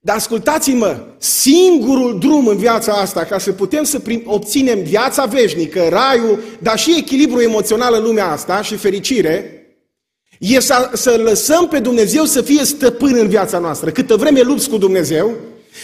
[0.01, 5.89] Dar ascultați-mă, singurul drum în viața asta ca să putem să prim, obținem viața veșnică,
[5.89, 9.55] raiul, dar și echilibru emoțional în lumea asta și fericire,
[10.39, 13.91] e să, să lăsăm pe Dumnezeu să fie stăpân în viața noastră.
[13.91, 15.37] Câtă vreme lupți cu Dumnezeu,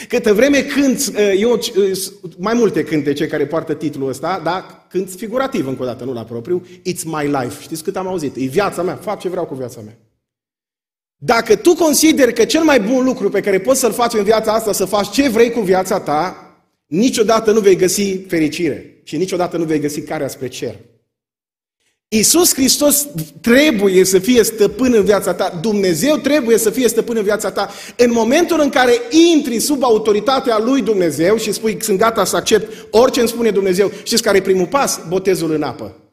[0.08, 1.98] Câtă vreme când, uh, eu, uh,
[2.38, 4.86] mai multe cântece care poartă titlul ăsta, da?
[4.88, 7.62] Cânt figurativ încă o dată, nu la propriu, It's my life.
[7.62, 8.36] Știți cât am auzit?
[8.36, 9.98] E viața mea, fac ce vreau cu viața mea.
[11.16, 14.52] Dacă tu consideri că cel mai bun lucru pe care poți să-l faci în viața
[14.52, 16.46] asta, să faci ce vrei cu viața ta,
[16.86, 20.76] niciodată nu vei găsi fericire și niciodată nu vei găsi carea spre cer.
[22.08, 23.06] Iisus Hristos
[23.40, 25.58] trebuie să fie stăpân în viața ta.
[25.60, 27.70] Dumnezeu trebuie să fie stăpân în viața ta.
[27.96, 28.92] În momentul în care
[29.34, 33.92] intri sub autoritatea lui Dumnezeu și spui, sunt gata să accept orice îmi spune Dumnezeu,
[34.02, 35.00] știți care e primul pas?
[35.08, 36.05] Botezul în apă.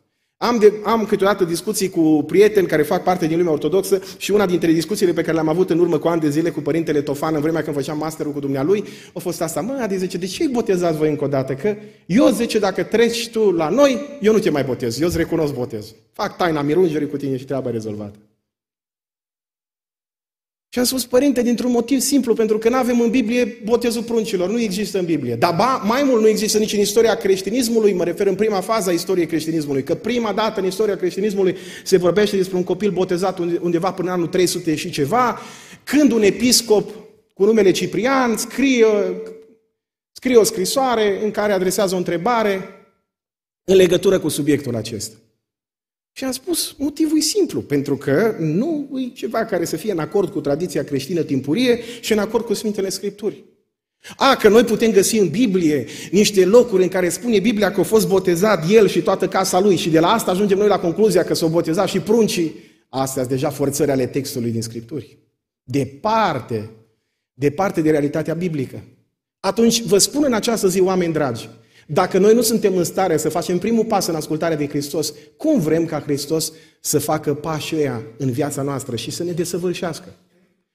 [0.43, 4.45] Am, de, am câteodată discuții cu prieteni care fac parte din lumea ortodoxă și una
[4.45, 7.35] dintre discuțiile pe care le-am avut în urmă cu ani de zile cu părintele Tofan
[7.35, 8.83] în vremea când făceam masterul cu dumnealui,
[9.13, 9.61] a fost asta.
[9.61, 11.53] Mă, Adi zice, de ce îi botezați voi încă o dată?
[11.53, 11.75] Că
[12.05, 15.53] eu zice, dacă treci tu la noi, eu nu te mai botez, eu îți recunosc
[15.53, 15.95] botezul.
[16.11, 18.17] Fac taina mirungerii cu tine și treaba rezolvată.
[20.73, 24.49] Și am spus, părinte, dintr-un motiv simplu, pentru că nu avem în Biblie botezul pruncilor,
[24.49, 25.35] nu există în Biblie.
[25.35, 28.89] Dar ba, mai mult nu există nici în istoria creștinismului, mă refer în prima fază
[28.89, 33.39] a istoriei creștinismului, că prima dată în istoria creștinismului se vorbește despre un copil botezat
[33.39, 35.39] undeva până în anul 300 și ceva,
[35.83, 36.89] când un episcop
[37.33, 38.85] cu numele Ciprian scrie,
[40.11, 42.69] scrie o scrisoare în care adresează o întrebare
[43.63, 45.22] în legătură cu subiectul acesta.
[46.15, 49.99] Și am spus, motivul e simplu, pentru că nu e ceva care să fie în
[49.99, 53.43] acord cu tradiția creștină timpurie și în acord cu Sfintele Scripturi.
[54.17, 57.83] A, că noi putem găsi în Biblie niște locuri în care spune Biblia că a
[57.83, 61.23] fost botezat el și toată casa lui și de la asta ajungem noi la concluzia
[61.23, 62.55] că s-au botezat și pruncii.
[62.89, 65.17] Astea sunt deja forțări ale textului din Scripturi.
[65.63, 66.69] Departe,
[67.33, 68.83] departe de realitatea biblică.
[69.39, 71.49] Atunci vă spun în această zi, oameni dragi,
[71.87, 75.59] dacă noi nu suntem în stare să facem primul pas în ascultarea de Hristos, cum
[75.59, 80.15] vrem ca Hristos să facă pașii ăia în viața noastră și să ne desăvârșească?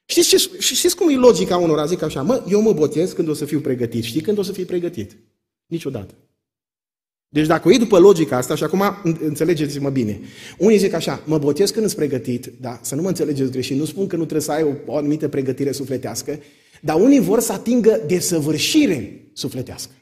[0.05, 1.87] Știți, ce, știți cum e logica unora?
[1.87, 4.05] Zic așa, mă, eu mă botez când o să fiu pregătit.
[4.05, 5.17] Știi când o să fii pregătit?
[5.67, 6.15] Niciodată.
[7.29, 8.83] Deci dacă o iei după logica asta, și acum
[9.21, 10.21] înțelegeți-mă bine,
[10.59, 13.85] unii zic așa, mă botez când sunt pregătit, da, să nu mă înțelegeți greșit, nu
[13.85, 16.39] spun că nu trebuie să ai o, o anumită pregătire sufletească,
[16.81, 19.93] dar unii vor să atingă desăvârșire sufletească.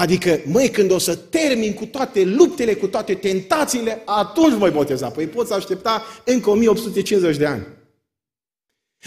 [0.00, 5.08] Adică, măi, când o să termin cu toate luptele, cu toate tentațiile, atunci voi boteza.
[5.08, 7.66] Păi poți aștepta încă 1850 de ani.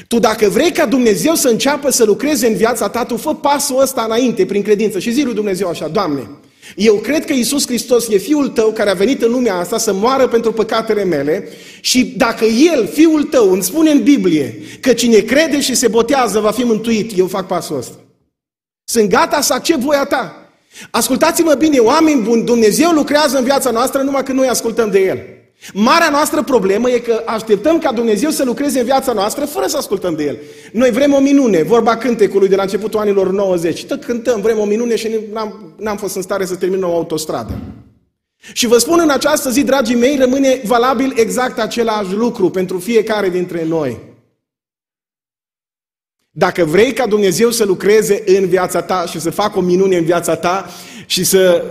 [0.08, 3.82] Tu dacă vrei ca Dumnezeu să înceapă să lucreze în viața ta, tu fă pasul
[3.82, 5.00] ăsta înainte, prin credință.
[5.00, 6.30] Și zi lui Dumnezeu așa, Doamne,
[6.76, 9.94] eu cred că Isus Hristos e Fiul Tău care a venit în lumea asta să
[9.94, 11.48] moară pentru păcatele mele
[11.82, 16.40] și dacă El, Fiul Tău, îmi spune în Biblie că cine crede și se botează
[16.40, 17.96] va fi mântuit, eu fac pasul ăsta.
[18.84, 20.43] Sunt gata să accept voia Ta.
[20.92, 25.20] Ascultați-mă bine, oameni buni, Dumnezeu lucrează în viața noastră numai când noi ascultăm de El.
[25.74, 29.78] Marea noastră problemă e că așteptăm ca Dumnezeu să lucreze în viața noastră fără să
[29.78, 30.38] ascultăm de El.
[30.72, 33.86] Noi vrem o minune, vorba cântecului de la începutul anilor 90.
[33.86, 37.54] Tot cântăm, vrem o minune și n-am, n-am fost în stare să terminăm o autostradă.
[38.54, 43.30] Și vă spun în această zi, dragii mei, rămâne valabil exact același lucru pentru fiecare
[43.30, 43.98] dintre noi.
[46.36, 50.04] Dacă vrei ca Dumnezeu să lucreze în viața ta și să facă o minune în
[50.04, 50.70] viața ta
[51.06, 51.64] și să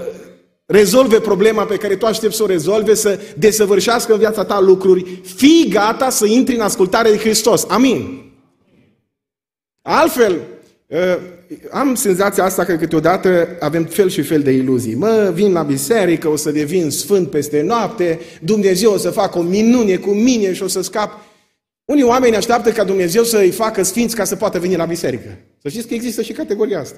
[0.66, 5.20] rezolve problema pe care tu aștepți să o rezolve, să desăvârșească în viața ta lucruri,
[5.36, 7.64] fii gata să intri în ascultare de Hristos.
[7.68, 8.30] Amin.
[9.82, 10.40] Altfel,
[10.92, 11.18] ă,
[11.70, 14.94] am senzația asta că câteodată avem fel și fel de iluzii.
[14.94, 19.42] Mă, vin la biserică, o să devin sfânt peste noapte, Dumnezeu o să facă o
[19.42, 21.20] minune cu mine și o să scap.
[21.92, 25.38] Unii oameni așteaptă ca Dumnezeu să îi facă sfinți ca să poată veni la biserică.
[25.62, 26.96] Să știți că există și categoria asta.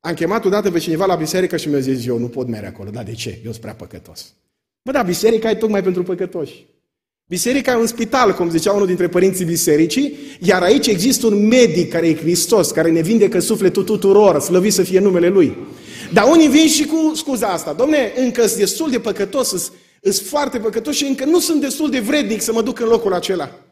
[0.00, 2.90] Am chemat odată pe cineva la biserică și mi-a zis, eu nu pot merge acolo.
[2.90, 3.28] Dar de ce?
[3.44, 4.34] Eu sunt prea păcătos.
[4.82, 6.66] Bă, da, biserica e tocmai pentru păcătoși.
[7.24, 11.90] Biserica e un spital, cum zicea unul dintre părinții bisericii, iar aici există un medic
[11.90, 15.56] care e Hristos, care ne vindecă sufletul tuturor, slăvit să fie numele Lui.
[16.12, 17.72] Dar unii vin și cu scuza asta.
[17.72, 21.98] Domne, încă sunt destul de păcătos, sunt foarte păcătos și încă nu sunt destul de
[22.00, 23.65] vrednic să mă duc în locul acela.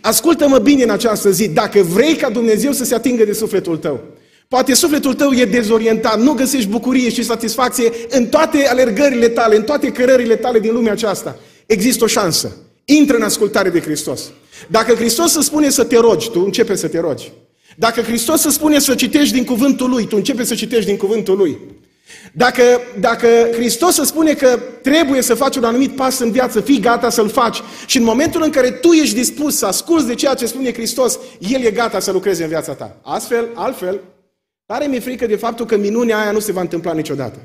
[0.00, 4.00] Ascultă-mă bine în această zi, dacă vrei ca Dumnezeu să se atingă de sufletul tău,
[4.48, 9.62] Poate sufletul tău e dezorientat, nu găsești bucurie și satisfacție în toate alergările tale, în
[9.62, 11.38] toate cărările tale din lumea aceasta.
[11.66, 12.56] Există o șansă.
[12.84, 14.30] Intră în ascultare de Hristos.
[14.68, 17.32] Dacă Hristos îți spune să te rogi, tu începe să te rogi.
[17.76, 21.36] Dacă Hristos îți spune să citești din cuvântul Lui, tu începe să citești din cuvântul
[21.36, 21.58] Lui.
[22.32, 22.62] Dacă,
[23.00, 27.10] dacă Hristos îți spune că trebuie să faci un anumit pas în viață, fii gata
[27.10, 30.46] să-l faci și în momentul în care tu ești dispus să asculți de ceea ce
[30.46, 32.96] spune Hristos, El e gata să lucreze în viața ta.
[33.02, 34.00] Astfel, altfel,
[34.68, 37.38] Tare mi-e frică de faptul că minunea aia nu se va întâmpla niciodată.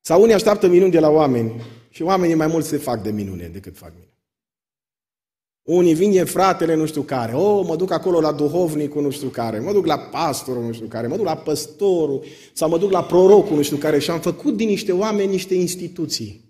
[0.00, 3.48] Sau unii așteaptă minuni de la oameni și oamenii mai mult se fac de minune
[3.48, 4.07] decât fac minune.
[5.68, 9.10] Unii vin e fratele nu știu care, o, oh, mă duc acolo la duhovnicul nu
[9.10, 12.78] știu care, mă duc la pastorul nu știu care, mă duc la păstorul sau mă
[12.78, 16.40] duc la prorocul nu știu care și am făcut din niște oameni niște instituții.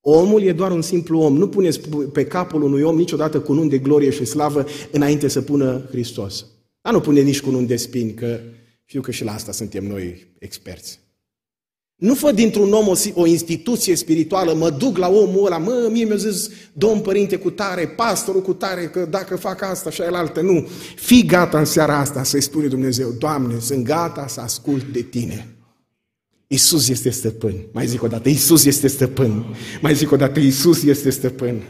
[0.00, 1.36] Omul e doar un simplu om.
[1.36, 1.80] Nu puneți
[2.12, 6.46] pe capul unui om niciodată cu un de glorie și slavă înainte să pună Hristos.
[6.80, 8.40] Dar nu pune nici cu un de spini, că
[8.84, 11.00] știu că și la asta suntem noi experți.
[12.02, 16.04] Nu fă dintr-un om o, o instituție spirituală, mă duc la omul ăla, mă, mie
[16.04, 20.10] mi-a zis domn părinte cu tare, pastorul cu tare, că dacă fac asta și aia
[20.18, 20.68] altă, nu.
[20.96, 25.56] Fii gata în seara asta să-i spune Dumnezeu, Doamne, sunt gata să ascult de Tine.
[26.46, 27.54] Isus este stăpân.
[27.72, 29.44] Mai zic o dată, Isus este stăpân.
[29.80, 31.62] Mai zic o dată, Isus este stăpân.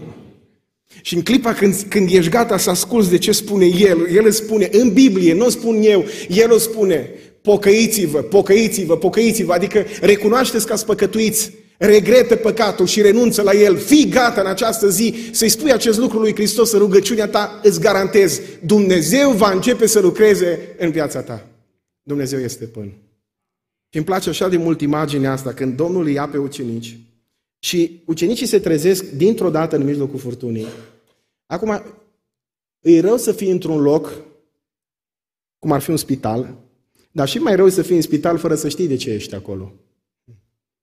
[1.02, 4.36] Și în clipa când, când ești gata să asculți de ce spune El, El îți
[4.36, 7.10] spune, în Biblie, nu spun eu, El o spune,
[7.42, 14.08] pocăiți-vă, pocăiți-vă, pocăiți-vă, adică recunoașteți că ați păcătuiți, regretă păcatul și renunță la el, fii
[14.08, 18.40] gata în această zi să-i spui acest lucru lui Hristos în rugăciunea ta, îți garantez,
[18.64, 21.46] Dumnezeu va începe să lucreze în viața ta.
[22.02, 22.92] Dumnezeu este pân.
[23.88, 26.98] Și îmi place așa de mult imaginea asta, când Domnul îi ia pe ucenici
[27.58, 30.66] și ucenicii se trezesc dintr-o dată în mijlocul furtunii.
[31.46, 31.82] Acum,
[32.80, 34.12] e rău să fii într-un loc,
[35.58, 36.54] cum ar fi un spital,
[37.12, 39.72] dar și mai rău să fii în spital fără să știi de ce ești acolo.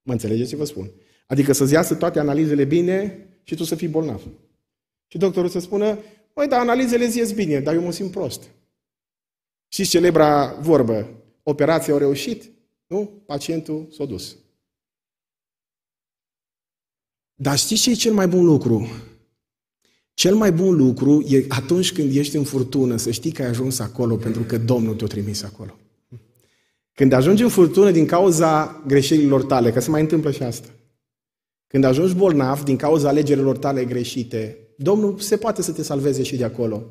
[0.01, 0.91] Mă înțelegeți ce vă spun?
[1.27, 4.21] Adică să-ți iasă toate analizele bine și tu să fii bolnav.
[5.07, 5.97] Și doctorul să spună,
[6.35, 8.49] măi, dar analizele zi bine, dar eu mă simt prost.
[9.67, 11.09] Și celebra vorbă,
[11.43, 12.51] operația a reușit,
[12.87, 13.23] nu?
[13.25, 14.37] Pacientul s-a dus.
[17.35, 18.87] Dar știți ce e cel mai bun lucru?
[20.13, 23.79] Cel mai bun lucru e atunci când ești în furtună să știi că ai ajuns
[23.79, 25.77] acolo pentru că Domnul te-a trimis acolo.
[26.99, 30.67] Când ajungi în furtună din cauza greșelilor tale, că se mai întâmplă și asta.
[31.67, 36.35] Când ajungi bolnav din cauza alegerilor tale greșite, Domnul se poate să te salveze și
[36.35, 36.85] de acolo.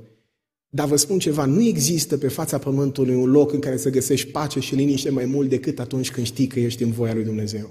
[0.69, 4.31] Dar vă spun ceva, nu există pe fața pământului un loc în care să găsești
[4.31, 7.71] pace și liniște mai mult decât atunci când știi că ești în voia lui Dumnezeu.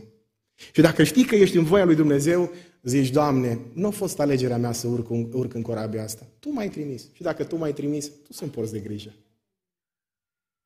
[0.73, 2.51] Și dacă știi că ești în voia lui Dumnezeu,
[2.83, 6.27] zici, Doamne, nu a fost alegerea mea să urc, urc în corabia asta.
[6.39, 7.09] Tu m-ai trimis.
[7.13, 9.13] Și dacă tu m-ai trimis, tu să-mi porți de grijă.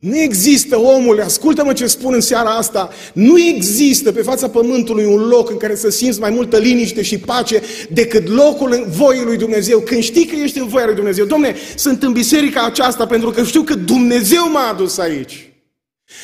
[0.02, 5.28] Nu există, omule, ascultă-mă ce spun în seara asta, nu există pe fața pământului un
[5.28, 9.38] loc în care să simți mai multă liniște și pace decât locul în voii lui
[9.38, 9.80] Dumnezeu.
[9.80, 13.44] Când știi că ești în voia lui Dumnezeu, domne, sunt în biserica aceasta pentru că
[13.44, 15.51] știu că Dumnezeu m-a adus aici.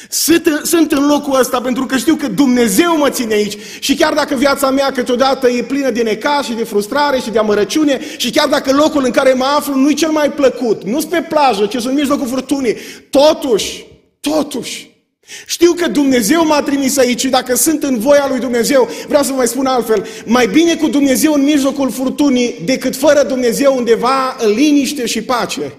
[0.09, 4.13] Sunt, sunt în locul ăsta pentru că știu că Dumnezeu mă ține aici și chiar
[4.13, 8.29] dacă viața mea câteodată e plină de necaz și de frustrare și de amărăciune și
[8.29, 11.25] chiar dacă locul în care mă aflu nu e cel mai plăcut, nu sunt pe
[11.29, 12.75] plajă, ci sunt în mijlocul furtunii,
[13.09, 13.85] totuși,
[14.19, 14.95] totuși,
[15.45, 19.29] Știu că Dumnezeu m-a trimis aici și dacă sunt în voia lui Dumnezeu, vreau să
[19.29, 24.35] vă mai spun altfel, mai bine cu Dumnezeu în mijlocul furtunii decât fără Dumnezeu undeva
[24.39, 25.73] în liniște și pace.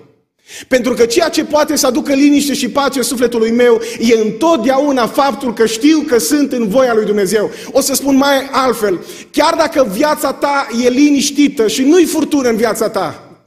[0.68, 5.52] Pentru că ceea ce poate să aducă liniște și pace sufletului meu e întotdeauna faptul
[5.52, 7.50] că știu că sunt în voia lui Dumnezeu.
[7.72, 12.56] O să spun mai altfel, chiar dacă viața ta e liniștită și nu-i furtună în
[12.56, 13.40] viața ta,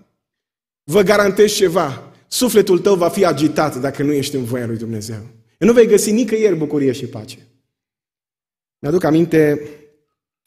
[0.83, 5.21] vă garantez ceva, sufletul tău va fi agitat dacă nu ești în voia lui Dumnezeu.
[5.57, 7.37] Nu vei găsi nicăieri bucurie și pace.
[8.79, 9.61] Mi-aduc aminte,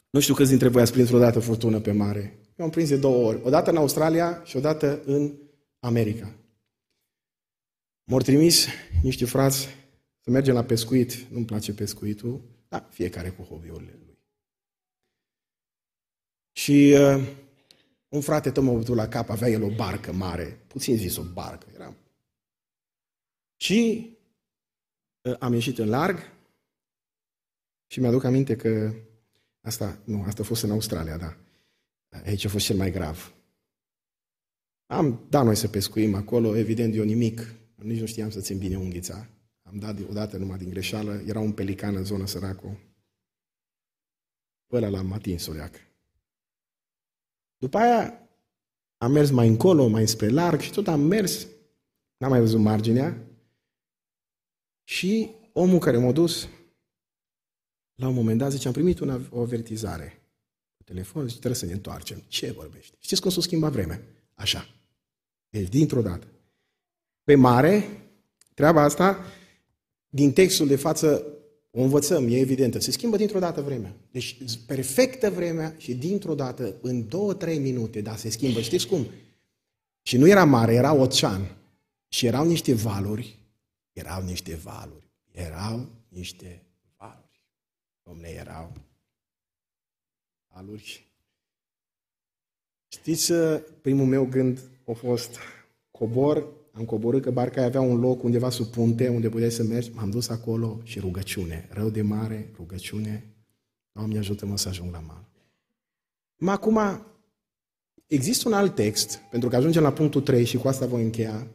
[0.09, 2.39] nu știu câți dintre voi ați prins vreodată furtună pe mare.
[2.55, 3.39] Eu am prins de două ori.
[3.43, 5.33] Odată în Australia și odată în
[5.79, 6.35] America.
[8.05, 8.65] M-au trimis
[9.01, 9.67] niște frați
[10.19, 11.13] să mergem la pescuit.
[11.13, 14.17] Nu-mi place pescuitul, dar fiecare cu hobby-urile lui.
[16.51, 17.27] Și uh,
[18.07, 21.67] un frate tot m-a la cap, avea el o barcă mare, puțin zis o barcă.
[21.73, 21.95] Era...
[23.55, 24.09] Și
[25.21, 26.17] uh, am ieșit în larg
[27.87, 28.93] și mi-aduc aminte că
[29.61, 31.37] asta, nu, asta a fost în Australia, da.
[32.25, 33.33] Aici a fost cel mai grav.
[34.85, 38.77] Am dat noi să pescuim acolo, evident eu nimic, nici nu știam să țin bine
[38.77, 39.27] unghița.
[39.61, 42.79] Am dat odată numai din greșeală, era un pelican în zonă săracu.
[44.67, 45.79] Până l-am atins o leacă.
[47.57, 48.29] După aia
[48.97, 51.47] am mers mai încolo, mai spre larg și tot am mers,
[52.17, 53.27] n-am mai văzut marginea.
[54.83, 56.47] Și omul care m-a dus,
[57.95, 60.21] la un moment dat, zice, am primit una, o avertizare
[60.77, 62.23] cu telefon, zice, trebuie să ne întoarcem.
[62.27, 62.95] Ce vorbești?
[62.99, 64.01] Știți cum s-a schimbat vremea?
[64.33, 64.69] Așa.
[65.49, 66.27] Deci, dintr-o dată.
[67.25, 67.83] Pe mare,
[68.53, 69.25] treaba asta,
[70.09, 71.25] din textul de față,
[71.71, 72.79] o învățăm, e evidentă.
[72.79, 73.95] Se schimbă dintr-o dată vremea.
[74.11, 78.61] Deci, perfectă vremea și dintr-o dată, în două, trei minute, da, se schimbă.
[78.61, 79.07] Știți cum?
[80.01, 81.55] Și nu era mare, era ocean.
[82.07, 83.39] Și erau niște valuri.
[83.93, 85.11] Erau niște valuri.
[85.31, 86.63] Erau niște
[86.97, 87.43] valuri.
[88.03, 88.71] Domne, erau
[90.53, 91.07] valuri.
[92.87, 93.33] Știți,
[93.81, 95.37] primul meu gând a fost
[95.91, 96.47] cobor
[96.77, 100.09] am coborât că barca avea un loc undeva sub punte, unde puteai să mergi, m-am
[100.09, 101.67] dus acolo și rugăciune.
[101.71, 103.35] Rău de mare, rugăciune.
[103.91, 105.29] Doamne, ajută-mă să ajung la mal.
[106.35, 106.79] Mă, acum,
[108.07, 111.47] există un alt text, pentru că ajungem la punctul 3 și cu asta voi încheia,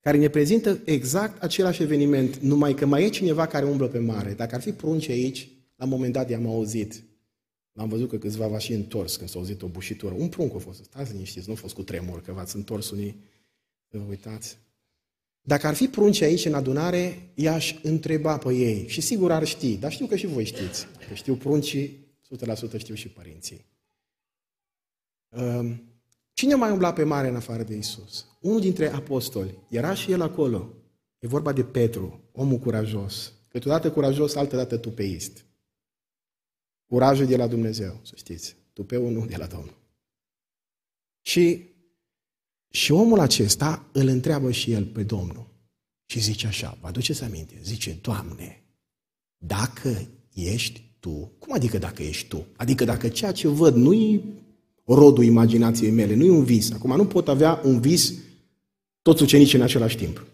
[0.00, 4.32] care ne prezintă exact același eveniment, numai că mai e cineva care umblă pe mare.
[4.32, 7.02] Dacă ar fi prunci aici, la un moment dat i-am auzit.
[7.72, 10.14] L-am văzut că câțiva v-a și întors când s-a auzit o bușitură.
[10.18, 10.84] Un prunc a fost.
[10.84, 13.30] Stați liniștiți, nu a fost cu tremur, că v-ați întors unii
[13.98, 14.58] Vă uitați.
[15.40, 18.88] Dacă ar fi prunci aici în adunare, i-aș întreba pe ei.
[18.88, 20.86] Și sigur ar ști, dar știu că și voi știți.
[21.08, 22.06] Că știu pruncii,
[22.76, 23.64] 100% știu și părinții.
[25.28, 25.82] Ehm,
[26.32, 28.26] cine mai umbla pe mare în afară de Isus?
[28.40, 29.58] Unul dintre apostoli.
[29.68, 30.74] Era și el acolo.
[31.18, 33.32] E vorba de Petru, omul curajos.
[33.48, 35.44] Câteodată curajos, altădată tupeist.
[36.86, 38.56] Curajul de la Dumnezeu, să știți.
[38.72, 39.76] Tupeul nu de la Domnul.
[41.20, 41.71] Și
[42.72, 45.46] și omul acesta îl întreabă și el pe Domnul.
[46.06, 48.62] Și zice așa, vă aduceți aminte, zice, Doamne,
[49.36, 52.46] dacă ești Tu, cum adică dacă ești Tu?
[52.56, 54.24] Adică dacă ceea ce văd nu-i
[54.84, 56.72] rodul imaginației mele, nu-i un vis.
[56.72, 58.14] Acum nu pot avea un vis
[59.02, 60.26] toți ucenicii în același timp.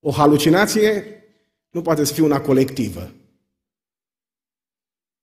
[0.00, 1.04] O halucinație
[1.70, 3.10] nu poate să fie una colectivă.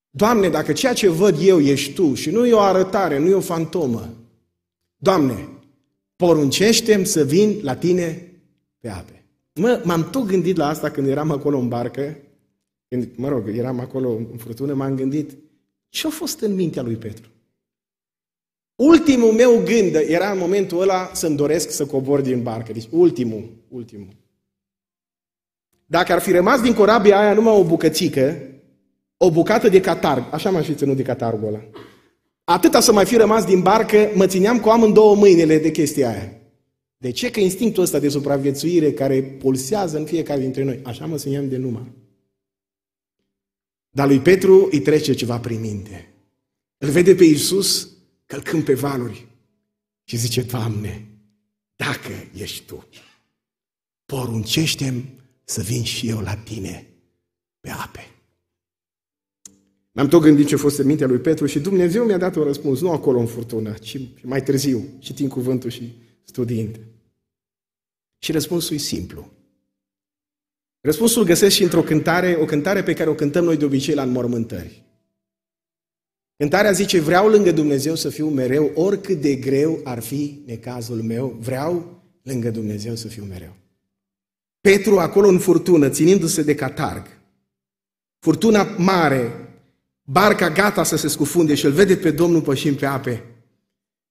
[0.09, 3.34] Doamne, dacă ceea ce văd eu ești Tu și nu e o arătare, nu e
[3.34, 4.13] o fantomă,
[4.95, 5.47] Doamne,
[6.18, 8.32] poruncește să vin la tine
[8.80, 9.24] pe ape.
[9.53, 12.18] Mă, m-am tot gândit la asta când eram acolo în barcă,
[12.88, 15.38] când, mă rog, eram acolo în furtună, m-am gândit,
[15.89, 17.30] ce a fost în mintea lui Petru?
[18.76, 22.74] Ultimul meu gând era în momentul ăla să-mi doresc să cobor din barcă.
[22.74, 24.15] Deci ultimul, ultimul.
[25.86, 28.38] Dacă ar fi rămas din corabia aia numai o bucățică,
[29.18, 31.61] o bucată de catarg, așa m-aș fi ținut de catargul ăla.
[32.50, 36.32] Atâta să mai fi rămas din barcă, mă țineam cu amândouă mâinile de chestia aia.
[36.98, 37.32] De ce?
[37.32, 41.58] Că instinctul ăsta de supraviețuire care pulsează în fiecare dintre noi, așa mă țineam de
[41.58, 41.91] numai.
[43.89, 46.14] Dar lui Petru îi trece ceva prin minte.
[46.78, 47.89] Îl vede pe Iisus
[48.26, 49.28] călcând pe valuri
[50.04, 51.08] și zice, Doamne,
[51.76, 52.88] dacă ești Tu,
[54.06, 55.04] poruncește
[55.43, 56.88] să vin și eu la Tine
[57.60, 58.16] pe ape.
[59.98, 62.43] M-am tot gândit ce a fost în mintea lui Petru și Dumnezeu mi-a dat un
[62.43, 66.80] răspuns, nu acolo în furtună, ci mai târziu, citind cuvântul și studiind.
[68.18, 69.32] Și răspunsul e simplu.
[70.82, 74.04] Răspunsul găsesc și într-o cântare, o cântare pe care o cântăm noi de obicei la
[74.04, 74.86] înmormântări.
[76.36, 81.38] Cântarea zice, vreau lângă Dumnezeu să fiu mereu, oricât de greu ar fi necazul meu,
[81.39, 83.56] vreau lângă Dumnezeu să fiu mereu.
[84.62, 87.08] Petru acolo în furtună, ținindu-se de catarg.
[88.20, 89.47] Furtuna mare,
[90.10, 93.24] barca gata să se scufunde și îl vede pe Domnul pășind pe ape.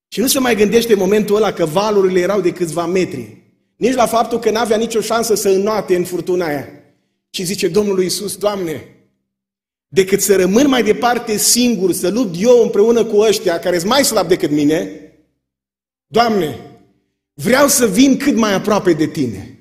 [0.08, 3.44] Și nu se mai gândește în momentul ăla că valurile erau de câțiva metri.
[3.76, 6.68] Nici la faptul că n-avea nicio șansă să înnoate în furtuna aia.
[7.30, 8.84] Și zice Domnul Iisus, Doamne,
[9.88, 14.04] decât să rămân mai departe singur, să lupt eu împreună cu ăștia care sunt mai
[14.04, 14.90] slab decât mine,
[16.06, 16.58] Doamne,
[17.34, 19.60] vreau să vin cât mai aproape de Tine.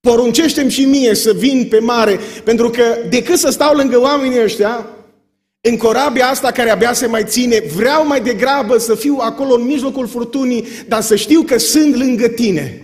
[0.00, 4.95] Poruncește-mi și mie să vin pe mare, pentru că decât să stau lângă oamenii ăștia,
[5.68, 9.64] în corabia asta care abia se mai ține, vreau mai degrabă să fiu acolo în
[9.64, 12.80] mijlocul furtunii, dar să știu că sunt lângă tine,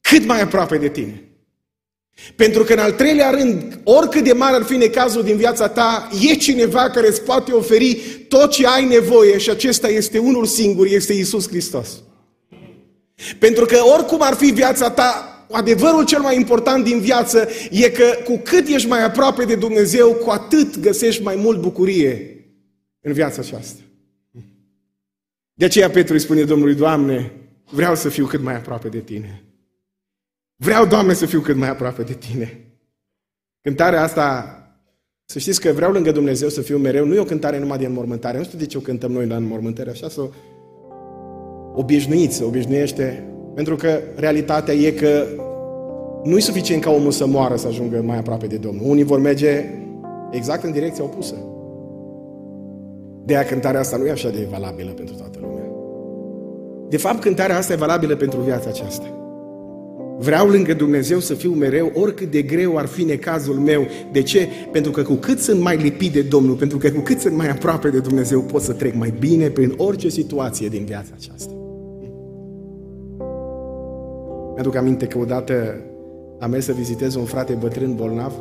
[0.00, 1.28] cât mai aproape de tine.
[2.36, 6.08] Pentru că în al treilea rând, oricât de mare ar fi necazul din viața ta,
[6.30, 7.94] e cineva care îți poate oferi
[8.28, 11.88] tot ce ai nevoie și acesta este unul singur, este Isus Hristos.
[13.38, 18.04] Pentru că oricum ar fi viața ta, adevărul cel mai important din viață e că
[18.24, 22.44] cu cât ești mai aproape de Dumnezeu, cu atât găsești mai mult bucurie
[23.00, 23.80] în viața aceasta.
[25.54, 27.32] De aceea Petru îi spune Domnului, Doamne,
[27.70, 29.44] vreau să fiu cât mai aproape de Tine.
[30.56, 32.58] Vreau, Doamne, să fiu cât mai aproape de Tine.
[33.60, 34.58] Cântarea asta,
[35.24, 37.86] să știți că vreau lângă Dumnezeu să fiu mereu, nu e o cântare numai de
[37.86, 38.38] înmormântare.
[38.38, 40.28] Nu știu de ce o cântăm noi la înmormântare, așa să
[41.74, 45.24] obișnuiți, obișnuiește pentru că realitatea e că
[46.24, 48.84] nu e suficient ca omul să moară să ajungă mai aproape de Domnul.
[48.88, 49.64] Unii vor merge
[50.30, 51.34] exact în direcția opusă.
[53.24, 55.64] De aia cântarea asta nu e așa de valabilă pentru toată lumea.
[56.88, 59.18] De fapt, cântarea asta e valabilă pentru viața aceasta.
[60.18, 63.86] Vreau lângă Dumnezeu să fiu mereu, oricât de greu ar fi necazul meu.
[64.12, 64.48] De ce?
[64.72, 67.48] Pentru că cu cât sunt mai lipit de Domnul, pentru că cu cât sunt mai
[67.48, 71.63] aproape de Dumnezeu, pot să trec mai bine prin orice situație din viața aceasta.
[74.54, 75.80] Mi-aduc aminte că odată
[76.38, 78.32] am mers să vizitez un frate bătrân bolnav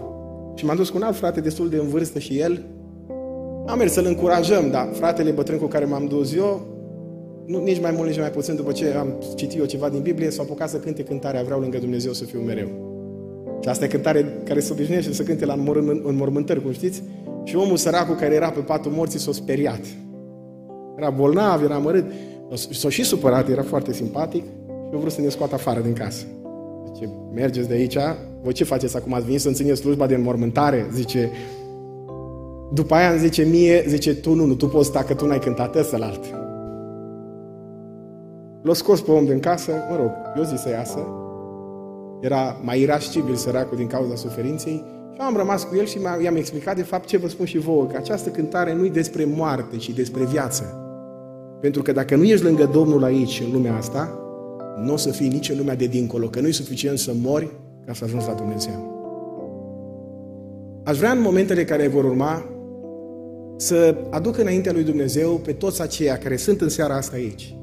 [0.56, 2.66] și m-am dus cu un alt frate destul de în vârstă și el
[3.66, 6.62] am mers să-l încurajăm, dar fratele bătrân cu care m-am dus eu,
[7.46, 10.30] nu, nici mai mult, nici mai puțin, după ce am citit eu ceva din Biblie,
[10.30, 12.68] s-a apucat să cânte cântarea Vreau lângă Dumnezeu să fiu mereu.
[13.62, 15.54] Și asta e cântare care se obișnuiește să cânte la
[16.04, 17.04] înmormântări, cum știți?
[17.44, 19.82] Și omul săracul care era pe patul morții s-a speriat.
[20.98, 22.06] Era bolnav, era mărât,
[22.72, 24.44] s-a și supărat, era foarte simpatic
[24.94, 26.26] eu vreau să ne scoată afară din casă.
[26.94, 27.98] Zice, mergeți de aici,
[28.42, 29.14] voi ce faceți acum?
[29.14, 30.90] Ați venit să-mi țineți slujba de înmormântare?
[30.94, 31.32] Zice,
[32.74, 35.40] după aia îmi zice mie, zice, tu nu, nu, tu poți sta că tu n-ai
[35.40, 36.20] cântat ăsta alt.
[38.62, 41.08] L-a scos pe om din casă, mă rog, eu zis să iasă.
[42.22, 44.84] Era mai irascibil săracul din cauza suferinței
[45.14, 47.86] și am rămas cu el și i-am explicat de fapt ce vă spun și vouă,
[47.86, 50.64] că această cântare nu e despre moarte, ci despre viață.
[51.62, 54.18] Pentru că dacă nu ești lângă Domnul aici, în lumea asta,
[54.82, 57.52] nu o să fii nici în lumea de dincolo, că nu e suficient să mori
[57.86, 58.92] ca să ajungi la Dumnezeu.
[60.84, 62.46] Aș vrea în momentele care vor urma
[63.58, 67.56] să aduc înaintea lui Dumnezeu pe toți aceia care sunt în seara asta aici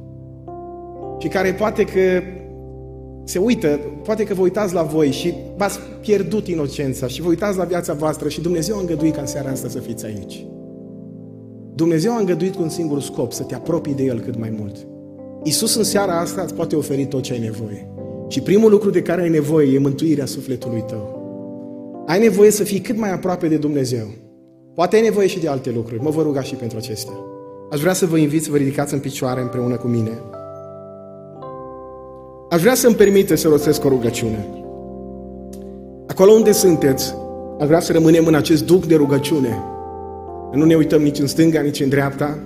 [1.18, 2.22] și care poate că
[3.24, 7.58] se uită, poate că vă uitați la voi și v-ați pierdut inocența și vă uitați
[7.58, 10.46] la viața voastră și Dumnezeu a îngăduit ca în seara asta să fiți aici.
[11.74, 14.86] Dumnezeu a îngăduit cu un singur scop, să te apropii de El cât mai mult.
[15.42, 17.86] Isus în seara asta îți poate oferi tot ce ai nevoie.
[18.28, 21.18] Și primul lucru de care ai nevoie e mântuirea sufletului tău.
[22.06, 24.06] Ai nevoie să fii cât mai aproape de Dumnezeu.
[24.74, 26.02] Poate ai nevoie și de alte lucruri.
[26.02, 27.14] Mă vă ruga și pentru acestea.
[27.70, 30.10] Aș vrea să vă invit să vă ridicați în picioare împreună cu mine.
[32.50, 34.46] Aș vrea să-mi permite să rostesc o rugăciune.
[36.06, 37.14] Acolo unde sunteți,
[37.60, 39.62] aș vrea să rămânem în acest duc de rugăciune.
[40.52, 42.38] Nu ne uităm nici în stânga, nici în dreapta.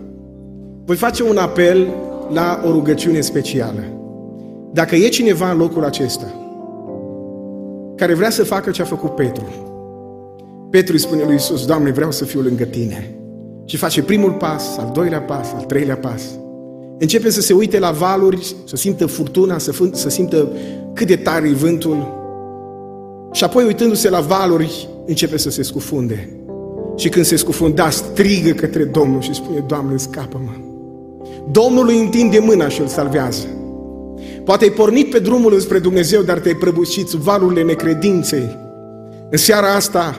[0.85, 1.87] Voi face un apel
[2.33, 3.83] la o rugăciune specială.
[4.73, 6.39] Dacă e cineva în locul acesta
[7.97, 9.45] care vrea să facă ce a făcut Petru,
[10.71, 13.15] Petru îi spune lui Isus, Doamne, vreau să fiu lângă Tine.
[13.65, 16.23] Și face primul pas, al doilea pas, al treilea pas.
[16.99, 20.49] Începe să se uite la valuri, să simtă furtuna, să, f- să simtă
[20.95, 22.23] cât de tare e vântul.
[23.33, 26.39] Și apoi uitându-se la valuri, începe să se scufunde.
[26.97, 30.74] Și când se scufunda, strigă către Domnul și spune, Doamne, scapă-mă.
[31.51, 33.47] Domnul îi întinde mâna și îl salvează.
[34.45, 38.59] Poate ai pornit pe drumul înspre Dumnezeu, dar te-ai prăbușit sub valurile necredinței.
[39.31, 40.19] În seara asta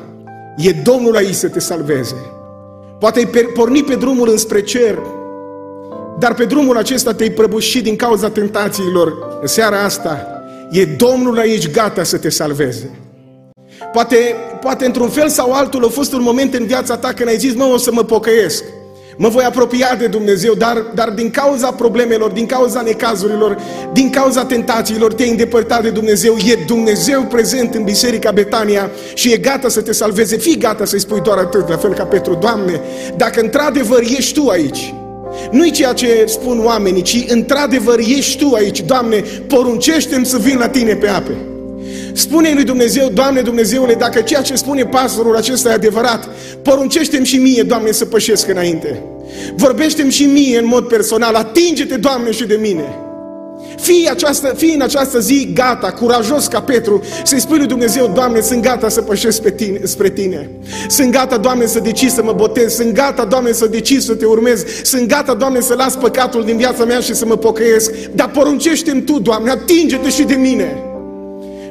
[0.58, 2.16] e Domnul aici să te salveze.
[3.00, 5.00] Poate ai pornit pe drumul înspre cer,
[6.20, 9.38] dar pe drumul acesta te-ai prăbușit din cauza tentațiilor.
[9.42, 10.28] În seara asta
[10.72, 13.00] e Domnul aici gata să te salveze.
[13.94, 17.38] Poate, poate într-un fel sau altul a fost un moment în viața ta când ai
[17.38, 18.64] zis, mă, o să mă pocăiesc.
[19.18, 23.58] Mă voi apropia de Dumnezeu, dar, dar din cauza problemelor, din cauza necazurilor,
[23.94, 26.36] din cauza tentațiilor, te-ai îndepărtat de Dumnezeu.
[26.46, 30.38] E Dumnezeu prezent în Biserica Betania și e gata să te salveze.
[30.38, 32.38] Fii gata să-i spui doar atât, la fel ca Petru.
[32.42, 32.82] Doamne,
[33.18, 34.94] dacă într-adevăr ești Tu aici,
[35.52, 40.68] nu-i ceea ce spun oamenii, ci într-adevăr ești Tu aici, Doamne, poruncește-mi să vin la
[40.68, 41.55] Tine pe ape.
[42.16, 46.30] Spune lui Dumnezeu, Doamne Dumnezeule, dacă ceea ce spune pastorul acesta e adevărat,
[46.62, 49.04] poruncește-mi și mie, Doamne, să pășesc înainte.
[49.56, 53.00] Vorbește-mi și mie în mod personal, atinge-te, Doamne, și de mine.
[53.80, 58.42] Fii, această, fii în această zi gata, curajos ca Petru, să-i spui lui Dumnezeu, Doamne,
[58.42, 60.50] sunt gata să pășesc pe tine, spre Tine.
[60.88, 62.74] Sunt gata, Doamne, să decid să mă botez.
[62.74, 64.64] Sunt gata, Doamne, să decid să Te urmez.
[64.84, 67.92] Sunt gata, Doamne, să las păcatul din viața mea și să mă pocăiesc.
[68.14, 70.95] Dar poruncește-mi Tu, Doamne, atinge-te și de mine.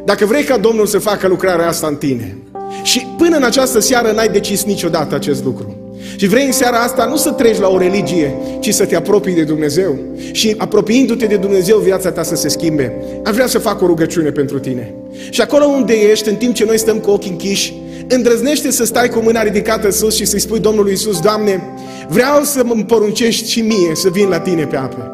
[0.04, 2.36] Dacă vrei ca Domnul să facă lucrarea asta în tine
[2.82, 5.76] și până în această seară n-ai decis niciodată acest lucru,
[6.16, 9.34] și vrei în seara asta nu să treci la o religie, ci să te apropii
[9.34, 9.98] de Dumnezeu.
[10.32, 12.92] Și apropiindu-te de Dumnezeu, viața ta să se schimbe.
[13.24, 14.94] Aș vrea să fac o rugăciune pentru tine.
[15.30, 17.74] Și acolo unde ești, în timp ce noi stăm cu ochii închiși,
[18.08, 21.62] îndrăznește să stai cu mâna ridicată sus și să-i spui Domnului Iisus, Doamne,
[22.08, 25.10] vreau să mă poruncești și mie să vin la Tine pe ape.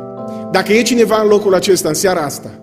[0.53, 2.60] Dacă e cineva în locul acesta, în seara asta,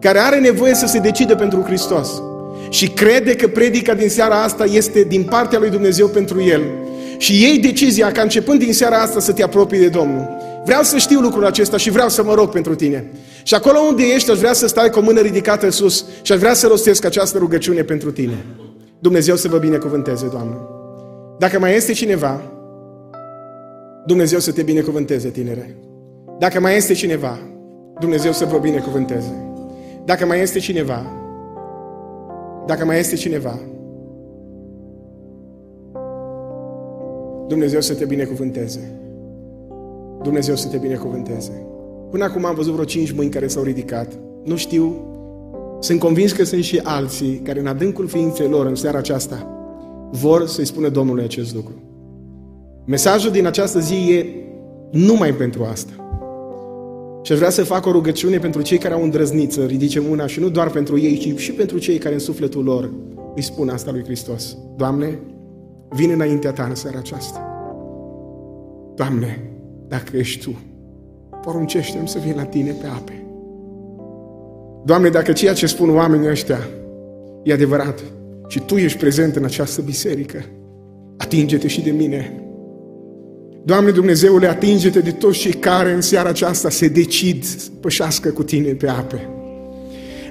[0.00, 2.22] care are nevoie să se decide pentru Hristos
[2.68, 6.62] și crede că predica din seara asta este din partea lui Dumnezeu pentru el
[7.18, 10.28] și iei decizia ca începând din seara asta să te apropii de Domnul.
[10.64, 13.10] Vreau să știu lucrul acesta și vreau să mă rog pentru tine.
[13.42, 16.38] Și acolo unde ești, aș vrea să stai cu o mână ridicată sus și aș
[16.38, 18.44] vrea să rostesc această rugăciune pentru tine.
[18.98, 20.56] Dumnezeu să vă binecuvânteze, Doamne.
[21.38, 22.40] Dacă mai este cineva,
[24.06, 25.76] Dumnezeu să te binecuvânteze, tinere.
[26.38, 27.38] Dacă mai este cineva,
[28.00, 29.49] Dumnezeu să vă binecuvânteze.
[30.04, 31.06] Dacă mai este cineva,
[32.66, 33.58] dacă mai este cineva,
[37.48, 39.00] Dumnezeu să te binecuvânteze.
[40.22, 41.66] Dumnezeu să te binecuvânteze.
[42.10, 44.12] Până acum am văzut vreo cinci mâini care s-au ridicat.
[44.44, 44.94] Nu știu,
[45.80, 49.46] sunt convins că sunt și alții care în adâncul ființei lor în seara aceasta
[50.10, 51.74] vor să-i spună Domnului acest lucru.
[52.86, 54.26] Mesajul din această zi e
[54.90, 55.92] numai pentru asta.
[57.22, 60.26] Și aș vrea să fac o rugăciune pentru cei care au îndrăznit să ridice mâna
[60.26, 62.90] și nu doar pentru ei, ci și pentru cei care în sufletul lor
[63.34, 64.56] îi spun asta lui Hristos.
[64.76, 65.18] Doamne,
[65.88, 67.44] vin înaintea Ta în seara aceasta.
[68.94, 69.50] Doamne,
[69.88, 70.58] dacă ești Tu,
[71.42, 73.24] poruncește-mi să vin la Tine pe ape.
[74.84, 76.58] Doamne, dacă ceea ce spun oamenii ăștia
[77.42, 78.02] e adevărat
[78.48, 80.44] și Tu ești prezent în această biserică,
[81.16, 82.44] atinge-te și de mine
[83.62, 88.42] Doamne Dumnezeule, atinge-te de toți cei care în seara aceasta se decid să pășească cu
[88.42, 89.28] Tine pe ape.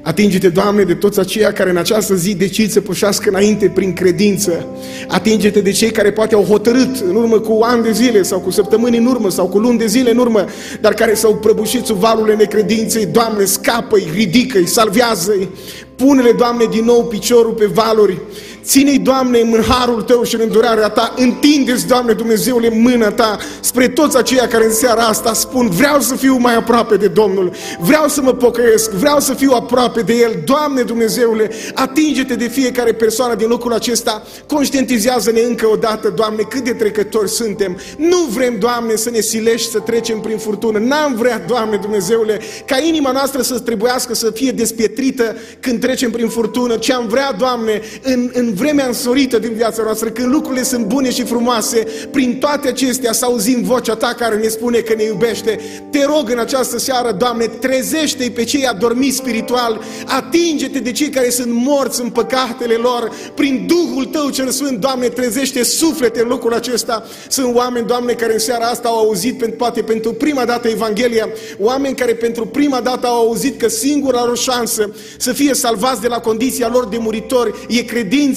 [0.02, 4.66] Atinge-te, Doamne, de toți aceia care în această zi decid să pășească înainte prin credință.
[5.08, 8.52] Atinge-te de cei care poate au hotărât în urmă cu ani de zile sau cu
[8.52, 10.46] săptămâni în urmă sau cu luni de zile în urmă,
[10.82, 13.06] dar care s-au prăbușit sub valurile necredinței.
[13.06, 15.50] Doamne, scapă-i, ridică-i, salvează-i.
[15.96, 18.22] Pune-le, Doamne, din nou piciorul pe valuri
[18.70, 21.14] Ține-i, Doamne, în harul Tău și în îndurarea Ta.
[21.18, 26.16] Întindeți, Doamne, Dumnezeule, mâna Ta spre toți aceia care în seara asta spun vreau să
[26.16, 30.32] fiu mai aproape de Domnul, vreau să mă pocăiesc, vreau să fiu aproape de El.
[30.46, 36.64] Doamne, Dumnezeule, atinge-te de fiecare persoană din locul acesta, conștientizează-ne încă o dată, Doamne, cât
[36.64, 37.78] de trecători suntem.
[37.98, 40.80] Nu vrem, Doamne, să ne silești să trecem prin furtună.
[40.80, 46.28] N-am vrea, Doamne, Dumnezeule, ca inima noastră să trebuiască să fie despietrită când trecem prin
[46.28, 50.86] furtună, ce am vrea, Doamne, în, în vremea însorită din viața noastră, când lucrurile sunt
[50.86, 55.04] bune și frumoase, prin toate acestea să auzim vocea Ta care ne spune că ne
[55.04, 55.60] iubește.
[55.92, 61.30] Te rog în această seară, Doamne, trezește-i pe cei adormiți spiritual, atinge-te de cei care
[61.30, 66.54] sunt morți în păcatele lor, prin Duhul Tău cel Sfânt, Doamne, trezește suflete în locul
[66.54, 67.04] acesta.
[67.30, 71.30] Sunt oameni, Doamne, care în seara asta au auzit, poate pentru prima dată Evanghelia,
[71.60, 76.08] oameni care pentru prima dată au auzit că singura lor șansă să fie salvați de
[76.08, 77.84] la condiția lor de muritori e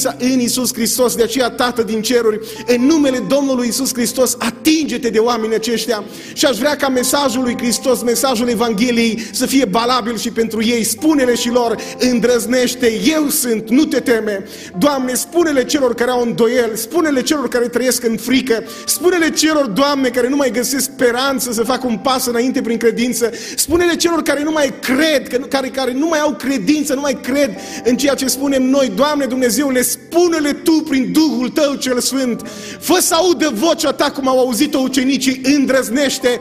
[0.02, 1.14] credința în Isus Hristos.
[1.14, 6.44] De aceea, Tată din ceruri, în numele Domnului Isus Hristos, atinge-te de oamenii aceștia și
[6.44, 10.84] aș vrea ca mesajul lui Hristos, mesajul Evangheliei să fie balabil și pentru ei.
[10.84, 14.44] Spune-le și lor, îndrăznește, eu sunt, nu te teme.
[14.78, 20.08] Doamne, spune-le celor care au îndoiel, spune-le celor care trăiesc în frică, spune-le celor, Doamne,
[20.08, 24.42] care nu mai găsesc speranță să facă un pas înainte prin credință, spune-le celor care
[24.42, 28.26] nu mai cred, care, care nu mai au credință, nu mai cred în ceea ce
[28.26, 28.92] spunem noi.
[28.94, 32.42] Doamne Dumnezeule, spune-le Tu prin Duhul Tău cel Sfânt.
[32.80, 36.40] Fă să audă vocea Ta cum au auzit-o ucenicii, îndrăznește.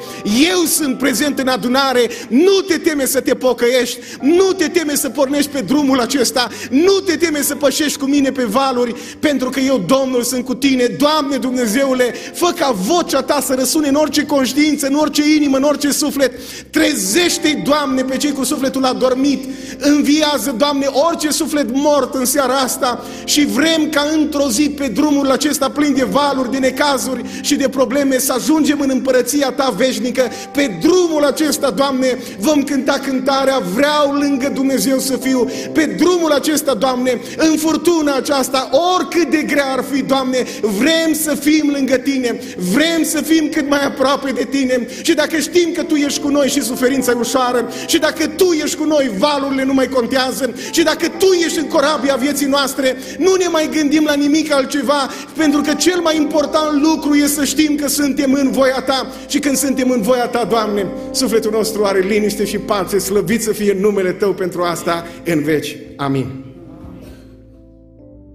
[0.51, 5.09] Eu sunt prezent în adunare, nu te teme să te pocăiești, nu te teme să
[5.09, 9.59] pornești pe drumul acesta, nu te teme să pășești cu mine pe valuri, pentru că
[9.59, 10.85] eu, Domnul, sunt cu tine.
[10.85, 15.63] Doamne Dumnezeule, fă ca vocea Ta să răsune în orice conștiință, în orice inimă, în
[15.63, 16.31] orice suflet.
[16.69, 19.43] Trezește-i, Doamne, pe cei cu sufletul adormit.
[19.77, 25.31] Înviază, Doamne, orice suflet mort în seara asta și vrem ca într-o zi pe drumul
[25.31, 30.31] acesta plin de valuri, de necazuri și de probleme să ajungem în împărăția Ta veșnică.
[30.53, 35.49] Pe drumul acesta, Doamne, vom cânta cântarea Vreau lângă Dumnezeu să fiu.
[35.73, 41.35] Pe drumul acesta, Doamne, în furtuna aceasta, oricât de grea ar fi, Doamne, vrem să
[41.35, 42.39] fim lângă Tine,
[42.73, 46.27] vrem să fim cât mai aproape de Tine și dacă știm că Tu ești cu
[46.27, 50.53] noi și suferința e ușoară și dacă Tu ești cu noi, valurile nu mai contează
[50.71, 55.09] și dacă Tu ești în corabia vieții noastre, nu ne mai gândim la nimic altceva,
[55.37, 59.39] pentru că cel mai important lucru este să știm că suntem în voia Ta și
[59.39, 63.77] când suntem în voia Ta, Doamne, sufletul nostru are liniște și pace, slăvit să fie
[63.79, 65.77] numele Tău pentru asta în veci.
[65.95, 66.50] Amin.